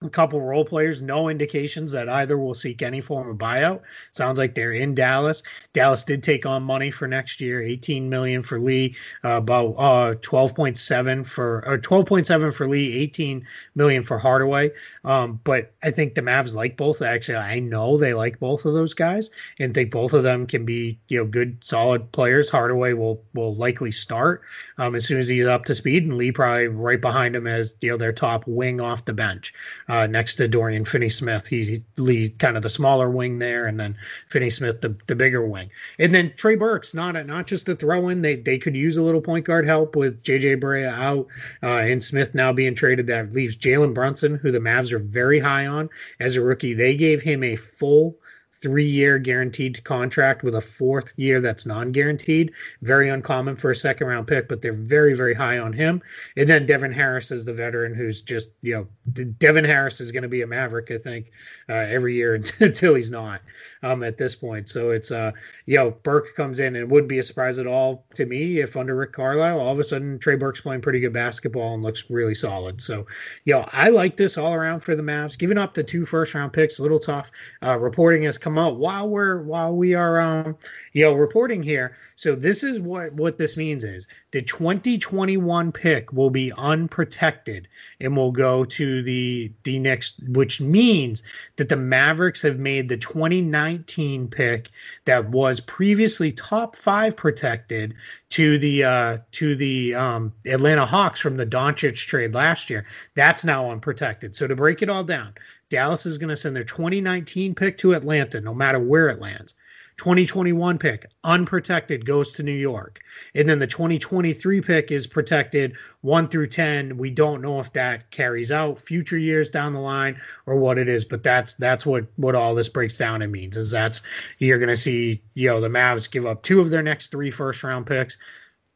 a 0.00 0.08
couple 0.08 0.40
role 0.40 0.64
players, 0.64 1.02
no 1.02 1.28
indications 1.28 1.90
that 1.90 2.08
either 2.08 2.38
will 2.38 2.54
seek 2.54 2.82
any 2.82 3.00
form 3.00 3.28
of 3.28 3.36
buyout. 3.36 3.80
Sounds 4.12 4.38
like 4.38 4.54
they're 4.54 4.72
in 4.72 4.94
Dallas. 4.94 5.42
Dallas 5.72 6.04
did 6.04 6.22
take 6.22 6.46
on 6.46 6.62
money 6.62 6.92
for 6.92 7.08
next 7.08 7.40
year, 7.40 7.60
18 7.60 8.08
million 8.08 8.42
for 8.42 8.60
Lee, 8.60 8.94
uh, 9.24 9.38
about 9.38 9.74
uh, 9.76 10.14
12.7 10.14 11.26
for 11.26 11.64
or 11.66 11.78
12.7 11.78 12.54
for 12.54 12.68
Lee, 12.68 12.92
18 12.94 13.44
million 13.74 14.04
for 14.04 14.18
Hardaway. 14.18 14.70
Um, 15.04 15.40
but 15.42 15.72
I 15.82 15.90
think 15.90 16.14
the 16.14 16.22
Mavs 16.22 16.54
like 16.54 16.76
both. 16.76 17.02
Actually, 17.02 17.38
I 17.38 17.58
know 17.58 17.96
they 17.96 18.14
like 18.14 18.38
both 18.38 18.66
of 18.66 18.74
those 18.74 18.94
guys 18.94 19.30
and 19.58 19.74
think 19.74 19.90
both 19.90 20.12
of 20.12 20.22
them 20.22 20.46
can 20.46 20.64
be 20.64 21.00
you 21.08 21.18
know 21.18 21.24
good, 21.24 21.64
solid 21.64 22.12
players. 22.12 22.50
Hardaway 22.50 22.92
will 22.92 23.24
will 23.34 23.56
likely 23.56 23.90
start 23.90 24.42
um, 24.78 24.94
as 24.94 25.06
soon 25.06 25.18
as 25.18 25.28
he's 25.28 25.46
up 25.46 25.64
to 25.64 25.74
speed, 25.74 26.04
and 26.04 26.16
Lee 26.16 26.30
probably 26.30 26.68
right 26.68 27.00
behind 27.00 27.34
him 27.34 27.48
as 27.48 27.74
you 27.80 27.90
know 27.90 27.96
their 27.96 28.12
top 28.12 28.44
wing 28.46 28.80
off 28.80 29.04
the 29.04 29.12
bench. 29.12 29.52
Uh, 29.88 30.06
next 30.06 30.36
to 30.36 30.46
Dorian 30.46 30.84
Finney 30.84 31.08
Smith. 31.08 31.46
He 31.46 31.82
lead 31.96 32.38
kind 32.38 32.56
of 32.56 32.62
the 32.62 32.68
smaller 32.68 33.08
wing 33.08 33.38
there, 33.38 33.66
and 33.66 33.80
then 33.80 33.96
Finney 34.28 34.50
Smith 34.50 34.80
the, 34.82 34.94
the 35.06 35.14
bigger 35.14 35.46
wing. 35.46 35.70
And 35.98 36.14
then 36.14 36.34
Trey 36.36 36.56
Burke's, 36.56 36.92
not 36.92 37.16
a, 37.16 37.24
not 37.24 37.46
just 37.46 37.68
a 37.68 37.74
throw 37.74 38.08
in. 38.08 38.20
They 38.22 38.36
they 38.36 38.58
could 38.58 38.76
use 38.76 38.96
a 38.96 39.02
little 39.02 39.22
point 39.22 39.46
guard 39.46 39.66
help 39.66 39.96
with 39.96 40.22
JJ 40.22 40.60
Barea 40.60 40.92
out 40.92 41.26
uh, 41.62 41.78
and 41.78 42.04
Smith 42.04 42.34
now 42.34 42.52
being 42.52 42.74
traded. 42.74 43.06
That 43.06 43.32
leaves 43.32 43.56
Jalen 43.56 43.94
Brunson, 43.94 44.36
who 44.36 44.50
the 44.50 44.58
Mavs 44.58 44.92
are 44.92 44.98
very 44.98 45.38
high 45.38 45.66
on 45.66 45.88
as 46.20 46.36
a 46.36 46.42
rookie. 46.42 46.74
They 46.74 46.94
gave 46.94 47.22
him 47.22 47.42
a 47.42 47.56
full 47.56 48.16
three 48.60 48.84
year 48.84 49.18
guaranteed 49.18 49.82
contract 49.84 50.42
with 50.42 50.54
a 50.54 50.60
fourth 50.60 51.12
year 51.16 51.40
that's 51.40 51.66
non 51.66 51.92
guaranteed. 51.92 52.52
Very 52.82 53.08
uncommon 53.08 53.56
for 53.56 53.70
a 53.70 53.76
second 53.76 54.06
round 54.06 54.26
pick, 54.26 54.48
but 54.48 54.62
they're 54.62 54.72
very, 54.72 55.14
very 55.14 55.34
high 55.34 55.58
on 55.58 55.72
him. 55.72 56.02
And 56.36 56.48
then 56.48 56.66
Devin 56.66 56.92
Harris 56.92 57.30
is 57.30 57.44
the 57.44 57.52
veteran 57.52 57.94
who's 57.94 58.22
just, 58.22 58.50
you 58.62 58.74
know, 58.74 59.24
Devin 59.38 59.64
Harris 59.64 60.00
is 60.00 60.12
going 60.12 60.22
to 60.22 60.28
be 60.28 60.42
a 60.42 60.46
Maverick, 60.46 60.90
I 60.90 60.98
think, 60.98 61.30
uh, 61.68 61.86
every 61.88 62.14
year 62.14 62.34
until 62.60 62.94
he's 62.94 63.10
not 63.10 63.42
um, 63.82 64.02
at 64.02 64.18
this 64.18 64.34
point. 64.34 64.68
So 64.68 64.90
it's, 64.90 65.10
uh, 65.10 65.32
you 65.66 65.76
know, 65.76 65.90
Burke 65.90 66.34
comes 66.34 66.60
in 66.60 66.68
and 66.68 66.76
it 66.76 66.88
wouldn't 66.88 67.08
be 67.08 67.18
a 67.18 67.22
surprise 67.22 67.58
at 67.58 67.66
all 67.66 68.06
to 68.14 68.26
me 68.26 68.60
if 68.60 68.76
under 68.76 68.96
Rick 68.96 69.12
Carlisle, 69.12 69.60
all 69.60 69.72
of 69.72 69.78
a 69.78 69.84
sudden 69.84 70.18
Trey 70.18 70.34
Burke's 70.34 70.60
playing 70.60 70.80
pretty 70.80 71.00
good 71.00 71.12
basketball 71.12 71.74
and 71.74 71.82
looks 71.82 72.10
really 72.10 72.34
solid. 72.34 72.80
So, 72.80 73.06
you 73.44 73.54
know, 73.54 73.68
I 73.72 73.90
like 73.90 74.16
this 74.16 74.36
all 74.36 74.54
around 74.54 74.80
for 74.80 74.96
the 74.96 75.02
Mavs. 75.02 75.38
Giving 75.38 75.58
up 75.58 75.74
the 75.74 75.84
two 75.84 76.04
first 76.04 76.34
round 76.34 76.52
picks, 76.52 76.78
a 76.78 76.82
little 76.82 76.98
tough. 76.98 77.30
Uh, 77.62 77.78
reporting 77.78 78.24
has 78.24 78.38
come 78.48 78.58
out 78.58 78.78
while 78.78 79.08
we're 79.08 79.42
while 79.42 79.76
we 79.76 79.94
are 79.94 80.18
um 80.18 80.56
you 80.94 81.04
know 81.04 81.12
reporting 81.12 81.62
here. 81.62 81.96
So 82.16 82.34
this 82.34 82.62
is 82.62 82.80
what 82.80 83.12
what 83.12 83.36
this 83.36 83.56
means 83.56 83.84
is 83.84 84.08
the 84.30 84.40
2021 84.40 85.72
pick 85.72 86.12
will 86.12 86.30
be 86.30 86.52
unprotected 86.56 87.68
and 88.00 88.16
will 88.16 88.32
go 88.32 88.64
to 88.64 89.02
the 89.02 89.52
the 89.64 89.78
Knicks 89.78 90.14
which 90.28 90.60
means 90.62 91.22
that 91.56 91.68
the 91.68 91.76
Mavericks 91.76 92.42
have 92.42 92.58
made 92.58 92.88
the 92.88 92.96
2019 92.96 94.28
pick 94.28 94.70
that 95.04 95.28
was 95.28 95.60
previously 95.60 96.32
top 96.32 96.74
5 96.74 97.16
protected 97.16 97.94
to 98.30 98.58
the 98.58 98.84
uh 98.84 99.18
to 99.32 99.56
the 99.56 99.94
um 99.94 100.32
Atlanta 100.46 100.86
Hawks 100.86 101.20
from 101.20 101.36
the 101.36 101.46
Doncic 101.46 101.96
trade 101.96 102.34
last 102.34 102.70
year. 102.70 102.86
That's 103.14 103.44
now 103.44 103.70
unprotected. 103.70 104.34
So 104.34 104.46
to 104.46 104.56
break 104.56 104.80
it 104.80 104.88
all 104.88 105.04
down, 105.04 105.34
Dallas 105.70 106.06
is 106.06 106.18
going 106.18 106.30
to 106.30 106.36
send 106.36 106.56
their 106.56 106.62
2019 106.62 107.54
pick 107.54 107.78
to 107.78 107.92
Atlanta, 107.92 108.40
no 108.40 108.54
matter 108.54 108.78
where 108.78 109.08
it 109.08 109.20
lands. 109.20 109.54
2021 109.98 110.78
pick, 110.78 111.06
unprotected, 111.24 112.06
goes 112.06 112.32
to 112.32 112.44
New 112.44 112.52
York. 112.52 113.00
And 113.34 113.48
then 113.48 113.58
the 113.58 113.66
2023 113.66 114.60
pick 114.60 114.92
is 114.92 115.08
protected 115.08 115.76
1 116.02 116.28
through 116.28 116.46
10. 116.46 116.96
We 116.96 117.10
don't 117.10 117.42
know 117.42 117.58
if 117.58 117.72
that 117.72 118.10
carries 118.12 118.52
out 118.52 118.80
future 118.80 119.18
years 119.18 119.50
down 119.50 119.72
the 119.72 119.80
line 119.80 120.20
or 120.46 120.54
what 120.54 120.78
it 120.78 120.88
is, 120.88 121.04
but 121.04 121.24
that's 121.24 121.54
that's 121.54 121.84
what 121.84 122.06
what 122.14 122.36
all 122.36 122.54
this 122.54 122.68
breaks 122.68 122.96
down 122.96 123.22
and 123.22 123.32
means 123.32 123.56
is 123.56 123.72
that's 123.72 124.02
you're 124.38 124.58
going 124.58 124.68
to 124.68 124.76
see, 124.76 125.20
you 125.34 125.48
know, 125.48 125.60
the 125.60 125.68
Mavs 125.68 126.08
give 126.08 126.26
up 126.26 126.44
two 126.44 126.60
of 126.60 126.70
their 126.70 126.82
next 126.82 127.08
three 127.08 127.32
first 127.32 127.64
round 127.64 127.86
picks. 127.86 128.16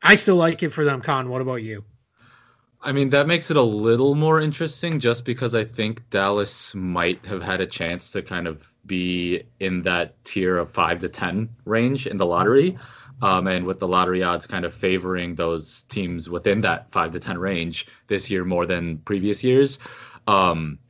I 0.03 0.17
still 0.17 0.37
like 0.37 0.65
it 0.65 0.71
for 0.71 0.85
them, 0.85 1.01
Kaan. 1.01 1.29
What 1.29 1.41
about 1.41 1.63
you? 1.63 1.85
I 2.85 2.91
mean, 2.91 3.11
that 3.11 3.29
makes 3.29 3.51
it 3.51 3.57
a 3.57 3.63
little 3.63 4.17
more 4.17 4.41
interesting 4.41 4.99
just 4.99 5.25
because 5.25 5.55
I 5.55 5.65
think 5.65 6.09
Dallas 6.11 6.75
might 6.75 7.25
have 7.25 7.41
had 7.41 7.61
a 7.61 7.67
chance 7.67 8.11
to 8.11 8.23
kind 8.23 8.49
of 8.49 8.73
be 8.85 9.45
in 9.61 9.83
that 9.83 10.23
tier 10.25 10.59
of 10.59 10.71
five 10.71 10.99
to 11.01 11.09
10 11.09 11.49
range 11.65 12.09
in 12.09 12.17
the 12.17 12.27
lottery. 12.27 12.77
Um, 13.21 13.47
and 13.47 13.67
with 13.67 13.79
the 13.79 13.87
lottery 13.87 14.25
odds 14.25 14.49
kind 14.49 14.65
of 14.65 14.75
favoring 14.75 15.37
those 15.37 15.83
teams 15.83 16.29
within 16.29 16.61
that 16.63 16.91
five 16.91 17.13
to 17.13 17.21
10 17.21 17.39
range 17.39 17.87
this 18.09 18.29
year 18.29 18.45
more 18.45 18.67
than 18.67 18.99
previous 18.99 19.45
years, 19.45 19.79
um, 20.27 20.81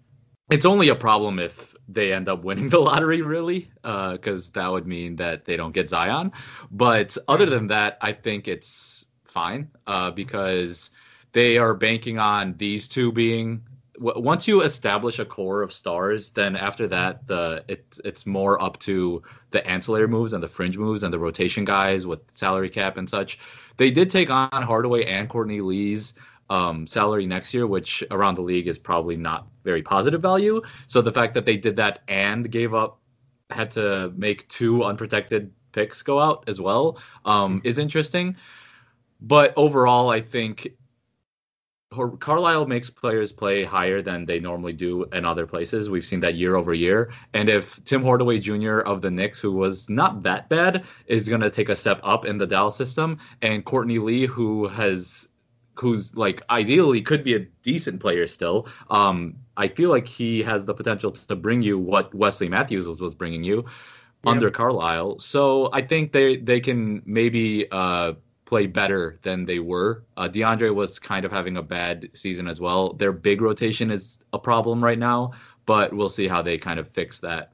it's 0.50 0.64
only 0.64 0.88
a 0.88 0.94
problem 0.94 1.38
if 1.38 1.74
they 1.88 2.14
end 2.14 2.28
up 2.30 2.42
winning 2.42 2.70
the 2.70 2.78
lottery, 2.78 3.20
really, 3.20 3.70
because 3.82 4.48
uh, 4.48 4.50
that 4.54 4.72
would 4.72 4.86
mean 4.86 5.16
that 5.16 5.44
they 5.44 5.58
don't 5.58 5.72
get 5.72 5.90
Zion. 5.90 6.32
But 6.70 7.18
other 7.28 7.44
than 7.44 7.66
that, 7.66 7.98
I 8.00 8.12
think 8.12 8.48
it's 8.48 9.06
fine 9.24 9.70
uh, 9.86 10.10
because 10.10 10.90
they 11.32 11.58
are 11.58 11.74
banking 11.74 12.18
on 12.18 12.54
these 12.58 12.88
two 12.88 13.12
being 13.12 13.62
once 13.98 14.48
you 14.48 14.62
establish 14.62 15.18
a 15.18 15.24
core 15.24 15.62
of 15.62 15.72
stars, 15.72 16.30
then 16.30 16.56
after 16.56 16.88
that, 16.88 17.26
the 17.26 17.64
it's 17.68 18.00
it's 18.04 18.26
more 18.26 18.60
up 18.60 18.78
to 18.80 19.22
the 19.50 19.64
ancillary 19.66 20.08
moves 20.08 20.32
and 20.32 20.42
the 20.42 20.48
fringe 20.48 20.78
moves 20.78 21.02
and 21.02 21.12
the 21.12 21.18
rotation 21.18 21.64
guys 21.64 22.06
with 22.06 22.20
salary 22.34 22.70
cap 22.70 22.96
and 22.96 23.08
such. 23.08 23.38
They 23.76 23.90
did 23.90 24.10
take 24.10 24.30
on 24.30 24.50
Hardaway 24.50 25.04
and 25.04 25.28
Courtney 25.28 25.60
Lee's 25.60 26.14
um, 26.50 26.86
salary 26.86 27.26
next 27.26 27.54
year, 27.54 27.66
which 27.66 28.02
around 28.10 28.34
the 28.34 28.42
league 28.42 28.66
is 28.66 28.78
probably 28.78 29.16
not 29.16 29.46
very 29.64 29.82
positive 29.82 30.20
value. 30.20 30.62
So 30.86 31.00
the 31.00 31.12
fact 31.12 31.34
that 31.34 31.46
they 31.46 31.56
did 31.56 31.76
that 31.76 32.00
and 32.08 32.50
gave 32.50 32.74
up, 32.74 32.98
had 33.50 33.70
to 33.72 34.12
make 34.16 34.48
two 34.48 34.82
unprotected 34.84 35.52
picks 35.72 36.02
go 36.02 36.18
out 36.18 36.44
as 36.46 36.60
well, 36.60 36.98
um, 37.24 37.60
is 37.64 37.78
interesting. 37.78 38.36
But 39.20 39.54
overall, 39.56 40.10
I 40.10 40.20
think 40.20 40.68
Carlisle 41.92 42.66
makes 42.66 42.90
players 42.90 43.32
play 43.32 43.64
higher 43.64 44.02
than 44.02 44.24
they 44.24 44.40
normally 44.40 44.72
do 44.72 45.04
in 45.12 45.24
other 45.24 45.46
places. 45.46 45.90
We've 45.90 46.04
seen 46.04 46.20
that 46.20 46.34
year 46.34 46.56
over 46.56 46.72
year. 46.72 47.12
And 47.34 47.48
if 47.48 47.84
Tim 47.84 48.02
Hardaway 48.02 48.38
Jr. 48.38 48.78
of 48.80 49.02
the 49.02 49.10
Knicks, 49.10 49.40
who 49.40 49.52
was 49.52 49.90
not 49.90 50.22
that 50.22 50.48
bad, 50.48 50.84
is 51.06 51.28
going 51.28 51.42
to 51.42 51.50
take 51.50 51.68
a 51.68 51.76
step 51.76 52.00
up 52.02 52.24
in 52.24 52.38
the 52.38 52.46
Dallas 52.46 52.76
system, 52.76 53.18
and 53.42 53.64
Courtney 53.64 53.98
Lee, 53.98 54.26
who 54.26 54.68
has 54.68 55.28
who's 55.74 56.14
like 56.14 56.42
ideally 56.50 57.00
could 57.00 57.24
be 57.24 57.34
a 57.34 57.40
decent 57.62 58.00
player 58.00 58.26
still. 58.26 58.66
Um, 58.90 59.36
I 59.56 59.68
feel 59.68 59.90
like 59.90 60.06
he 60.06 60.42
has 60.42 60.64
the 60.64 60.74
potential 60.74 61.12
to 61.12 61.36
bring 61.36 61.62
you 61.62 61.78
what 61.78 62.14
Wesley 62.14 62.48
Matthews 62.48 62.88
was, 62.88 63.00
was 63.00 63.14
bringing 63.14 63.44
you 63.44 63.56
yep. 63.56 63.66
under 64.24 64.50
Carlisle. 64.50 65.18
So 65.18 65.70
I 65.72 65.82
think 65.82 66.12
they 66.12 66.36
they 66.36 66.60
can 66.60 67.02
maybe 67.04 67.70
uh, 67.70 68.14
play 68.52 68.66
better 68.66 69.18
than 69.22 69.46
they 69.46 69.60
were. 69.60 70.04
Uh, 70.18 70.28
DeAndre 70.28 70.74
was 70.74 70.98
kind 70.98 71.24
of 71.24 71.32
having 71.32 71.56
a 71.56 71.62
bad 71.62 72.10
season 72.12 72.46
as 72.46 72.60
well. 72.60 72.92
Their 72.92 73.10
big 73.10 73.40
rotation 73.40 73.90
is 73.90 74.18
a 74.34 74.38
problem 74.38 74.84
right 74.84 74.98
now, 74.98 75.32
but 75.64 75.90
we'll 75.90 76.10
see 76.10 76.28
how 76.28 76.42
they 76.42 76.58
kind 76.58 76.78
of 76.78 76.86
fix 76.86 77.18
that. 77.20 77.52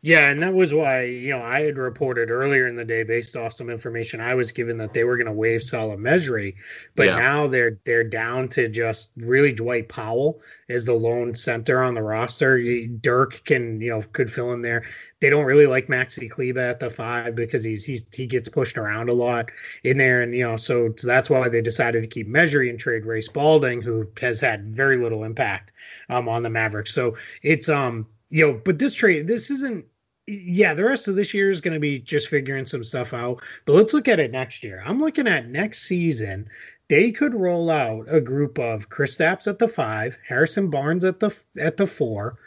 Yeah, 0.00 0.30
and 0.30 0.40
that 0.42 0.54
was 0.54 0.72
why 0.72 1.04
you 1.04 1.30
know 1.30 1.42
I 1.42 1.62
had 1.62 1.76
reported 1.76 2.30
earlier 2.30 2.68
in 2.68 2.76
the 2.76 2.84
day, 2.84 3.02
based 3.02 3.36
off 3.36 3.52
some 3.52 3.68
information 3.68 4.20
I 4.20 4.34
was 4.34 4.52
given, 4.52 4.78
that 4.78 4.92
they 4.92 5.02
were 5.02 5.16
going 5.16 5.26
to 5.26 5.32
waive 5.32 5.62
Salah 5.62 5.96
Mejri, 5.96 6.54
but 6.94 7.06
yeah. 7.06 7.16
now 7.16 7.46
they're 7.48 7.80
they're 7.84 8.04
down 8.04 8.48
to 8.50 8.68
just 8.68 9.10
really 9.16 9.52
Dwight 9.52 9.88
Powell 9.88 10.40
as 10.68 10.84
the 10.84 10.92
lone 10.92 11.34
center 11.34 11.82
on 11.82 11.94
the 11.94 12.02
roster. 12.02 12.60
Dirk 12.86 13.42
can 13.44 13.80
you 13.80 13.90
know 13.90 14.02
could 14.12 14.32
fill 14.32 14.52
in 14.52 14.62
there. 14.62 14.84
They 15.20 15.30
don't 15.30 15.46
really 15.46 15.66
like 15.66 15.88
Maxi 15.88 16.30
Kleber 16.30 16.60
at 16.60 16.78
the 16.78 16.90
five 16.90 17.34
because 17.34 17.64
he's 17.64 17.84
he's 17.84 18.06
he 18.14 18.26
gets 18.26 18.48
pushed 18.48 18.78
around 18.78 19.08
a 19.08 19.14
lot 19.14 19.50
in 19.82 19.98
there, 19.98 20.22
and 20.22 20.32
you 20.32 20.44
know 20.44 20.56
so, 20.56 20.94
so 20.96 21.08
that's 21.08 21.28
why 21.28 21.48
they 21.48 21.60
decided 21.60 22.02
to 22.02 22.08
keep 22.08 22.28
Mejri 22.28 22.70
and 22.70 22.78
trade 22.78 23.04
Ray 23.04 23.20
Spalding, 23.20 23.82
who 23.82 24.08
has 24.20 24.40
had 24.40 24.72
very 24.72 24.96
little 24.96 25.24
impact 25.24 25.72
um, 26.08 26.28
on 26.28 26.44
the 26.44 26.50
Mavericks. 26.50 26.94
So 26.94 27.16
it's 27.42 27.68
um 27.68 28.06
know, 28.30 28.60
but 28.64 28.78
this 28.78 28.94
trade, 28.94 29.26
this 29.26 29.50
isn't. 29.50 29.84
Yeah, 30.26 30.74
the 30.74 30.84
rest 30.84 31.08
of 31.08 31.16
this 31.16 31.32
year 31.32 31.50
is 31.50 31.62
going 31.62 31.72
to 31.72 31.80
be 31.80 31.98
just 31.98 32.28
figuring 32.28 32.66
some 32.66 32.84
stuff 32.84 33.14
out. 33.14 33.42
But 33.64 33.72
let's 33.72 33.94
look 33.94 34.08
at 34.08 34.20
it 34.20 34.30
next 34.30 34.62
year. 34.62 34.82
I'm 34.84 35.00
looking 35.00 35.26
at 35.26 35.48
next 35.48 35.84
season. 35.84 36.50
They 36.88 37.12
could 37.12 37.34
roll 37.34 37.70
out 37.70 38.04
a 38.08 38.20
group 38.20 38.58
of 38.58 38.90
Kristaps 38.90 39.46
at 39.46 39.58
the 39.58 39.68
five, 39.68 40.18
Harrison 40.26 40.68
Barnes 40.68 41.04
at 41.04 41.20
the 41.20 41.34
at 41.58 41.78
the 41.78 41.86
four, 41.86 42.38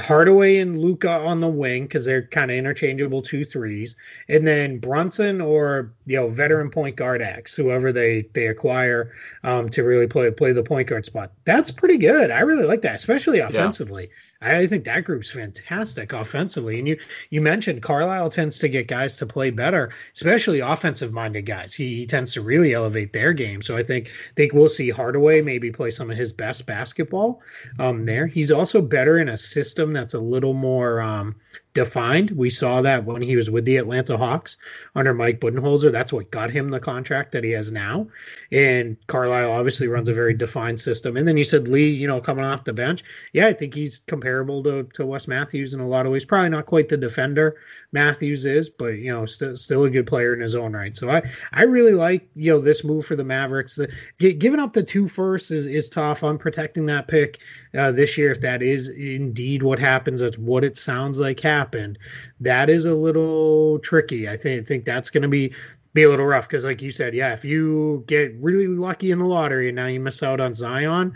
Hardaway 0.00 0.58
and 0.58 0.80
Luka 0.80 1.10
on 1.10 1.40
the 1.40 1.48
wing 1.48 1.82
because 1.82 2.06
they're 2.06 2.22
kind 2.22 2.50
of 2.50 2.56
interchangeable 2.56 3.20
two 3.20 3.44
threes, 3.44 3.96
and 4.28 4.46
then 4.46 4.78
Brunson 4.78 5.40
or 5.40 5.92
you 6.06 6.16
know 6.16 6.28
veteran 6.28 6.70
point 6.70 6.96
guard 6.96 7.20
X, 7.20 7.54
whoever 7.54 7.92
they 7.92 8.26
they 8.32 8.46
acquire 8.46 9.12
um, 9.44 9.68
to 9.68 9.82
really 9.82 10.06
play 10.06 10.30
play 10.30 10.52
the 10.52 10.62
point 10.62 10.88
guard 10.88 11.04
spot. 11.04 11.32
That's 11.44 11.70
pretty 11.70 11.98
good. 11.98 12.30
I 12.30 12.40
really 12.40 12.64
like 12.64 12.80
that, 12.82 12.94
especially 12.94 13.40
offensively. 13.40 14.04
Yeah. 14.40 14.58
I 14.58 14.66
think 14.66 14.84
that 14.84 15.04
group's 15.04 15.30
fantastic 15.30 16.12
offensively. 16.12 16.78
And 16.78 16.88
you 16.88 16.98
you 17.28 17.42
mentioned 17.42 17.82
Carlisle 17.82 18.30
tends 18.30 18.58
to 18.60 18.68
get 18.68 18.88
guys 18.88 19.18
to 19.18 19.26
play 19.26 19.50
better, 19.50 19.90
especially 20.14 20.60
offensive 20.60 21.12
minded 21.12 21.42
guys. 21.42 21.74
He, 21.74 21.96
he 21.96 22.06
tends 22.06 22.32
to 22.34 22.40
really 22.40 22.72
elevate 22.72 23.12
their 23.12 23.34
game. 23.34 23.60
So 23.60 23.76
I 23.76 23.82
think 23.82 24.10
think 24.36 24.54
we'll 24.54 24.70
see 24.70 24.88
Hardaway 24.88 25.42
maybe 25.42 25.70
play 25.70 25.90
some 25.90 26.10
of 26.10 26.16
his 26.16 26.32
best 26.32 26.66
basketball 26.66 27.42
um, 27.78 28.06
there. 28.06 28.26
He's 28.26 28.50
also 28.50 28.80
better 28.80 29.18
in 29.18 29.28
a 29.28 29.36
system 29.36 29.81
that's 29.90 30.14
a 30.14 30.20
little 30.20 30.52
more 30.52 31.00
um, 31.00 31.34
defined. 31.74 32.30
We 32.32 32.50
saw 32.50 32.82
that 32.82 33.04
when 33.04 33.22
he 33.22 33.36
was 33.36 33.50
with 33.50 33.64
the 33.64 33.76
Atlanta 33.78 34.16
Hawks 34.16 34.58
under 34.94 35.14
Mike 35.14 35.40
Budenholzer. 35.40 35.90
That's 35.90 36.12
what 36.12 36.30
got 36.30 36.50
him 36.50 36.70
the 36.70 36.80
contract 36.80 37.32
that 37.32 37.44
he 37.44 37.50
has 37.52 37.72
now. 37.72 38.08
And 38.50 38.96
Carlisle 39.06 39.50
obviously 39.50 39.88
runs 39.88 40.08
a 40.08 40.14
very 40.14 40.34
defined 40.34 40.80
system. 40.80 41.16
And 41.16 41.26
then 41.26 41.36
you 41.36 41.44
said 41.44 41.68
Lee, 41.68 41.88
you 41.88 42.06
know, 42.06 42.20
coming 42.20 42.44
off 42.44 42.64
the 42.64 42.72
bench. 42.72 43.02
Yeah, 43.32 43.46
I 43.46 43.54
think 43.54 43.74
he's 43.74 44.00
comparable 44.00 44.62
to, 44.64 44.84
to 44.94 45.06
Wes 45.06 45.26
Matthews 45.26 45.72
in 45.72 45.80
a 45.80 45.88
lot 45.88 46.04
of 46.04 46.12
ways. 46.12 46.24
Probably 46.24 46.50
not 46.50 46.66
quite 46.66 46.88
the 46.88 46.96
defender 46.96 47.56
Matthews 47.92 48.44
is, 48.44 48.68
but 48.68 48.98
you 48.98 49.12
know, 49.12 49.24
still 49.24 49.56
still 49.56 49.84
a 49.84 49.90
good 49.90 50.06
player 50.06 50.34
in 50.34 50.40
his 50.40 50.54
own 50.54 50.72
right. 50.72 50.96
So 50.96 51.08
I 51.08 51.22
I 51.52 51.64
really 51.64 51.92
like 51.92 52.28
you 52.34 52.52
know 52.52 52.60
this 52.60 52.84
move 52.84 53.06
for 53.06 53.16
the 53.16 53.24
Mavericks. 53.24 53.76
The, 53.76 54.34
giving 54.34 54.60
up 54.60 54.72
the 54.72 54.82
two 54.82 55.08
firsts 55.08 55.50
is 55.50 55.66
is 55.66 55.88
tough. 55.88 56.22
I'm 56.22 56.38
protecting 56.38 56.86
that 56.86 57.08
pick 57.08 57.40
uh, 57.76 57.92
this 57.92 58.18
year 58.18 58.30
if 58.30 58.40
that 58.42 58.62
is 58.62 58.88
indeed 58.88 59.62
what 59.62 59.71
happens. 59.78 60.20
That's 60.20 60.38
what 60.38 60.64
it 60.64 60.76
sounds 60.76 61.20
like 61.20 61.40
happened. 61.40 61.98
That 62.40 62.70
is 62.70 62.84
a 62.84 62.94
little 62.94 63.78
tricky. 63.80 64.28
I 64.28 64.36
think 64.36 64.62
I 64.62 64.64
think 64.64 64.84
that's 64.84 65.10
going 65.10 65.22
to 65.22 65.28
be 65.28 65.54
be 65.94 66.04
a 66.04 66.08
little 66.08 66.26
rough 66.26 66.48
because, 66.48 66.64
like 66.64 66.82
you 66.82 66.90
said, 66.90 67.14
yeah, 67.14 67.32
if 67.32 67.44
you 67.44 68.04
get 68.06 68.34
really 68.40 68.66
lucky 68.66 69.10
in 69.10 69.18
the 69.18 69.26
lottery 69.26 69.68
and 69.68 69.76
now 69.76 69.86
you 69.86 70.00
miss 70.00 70.22
out 70.22 70.40
on 70.40 70.54
Zion, 70.54 71.12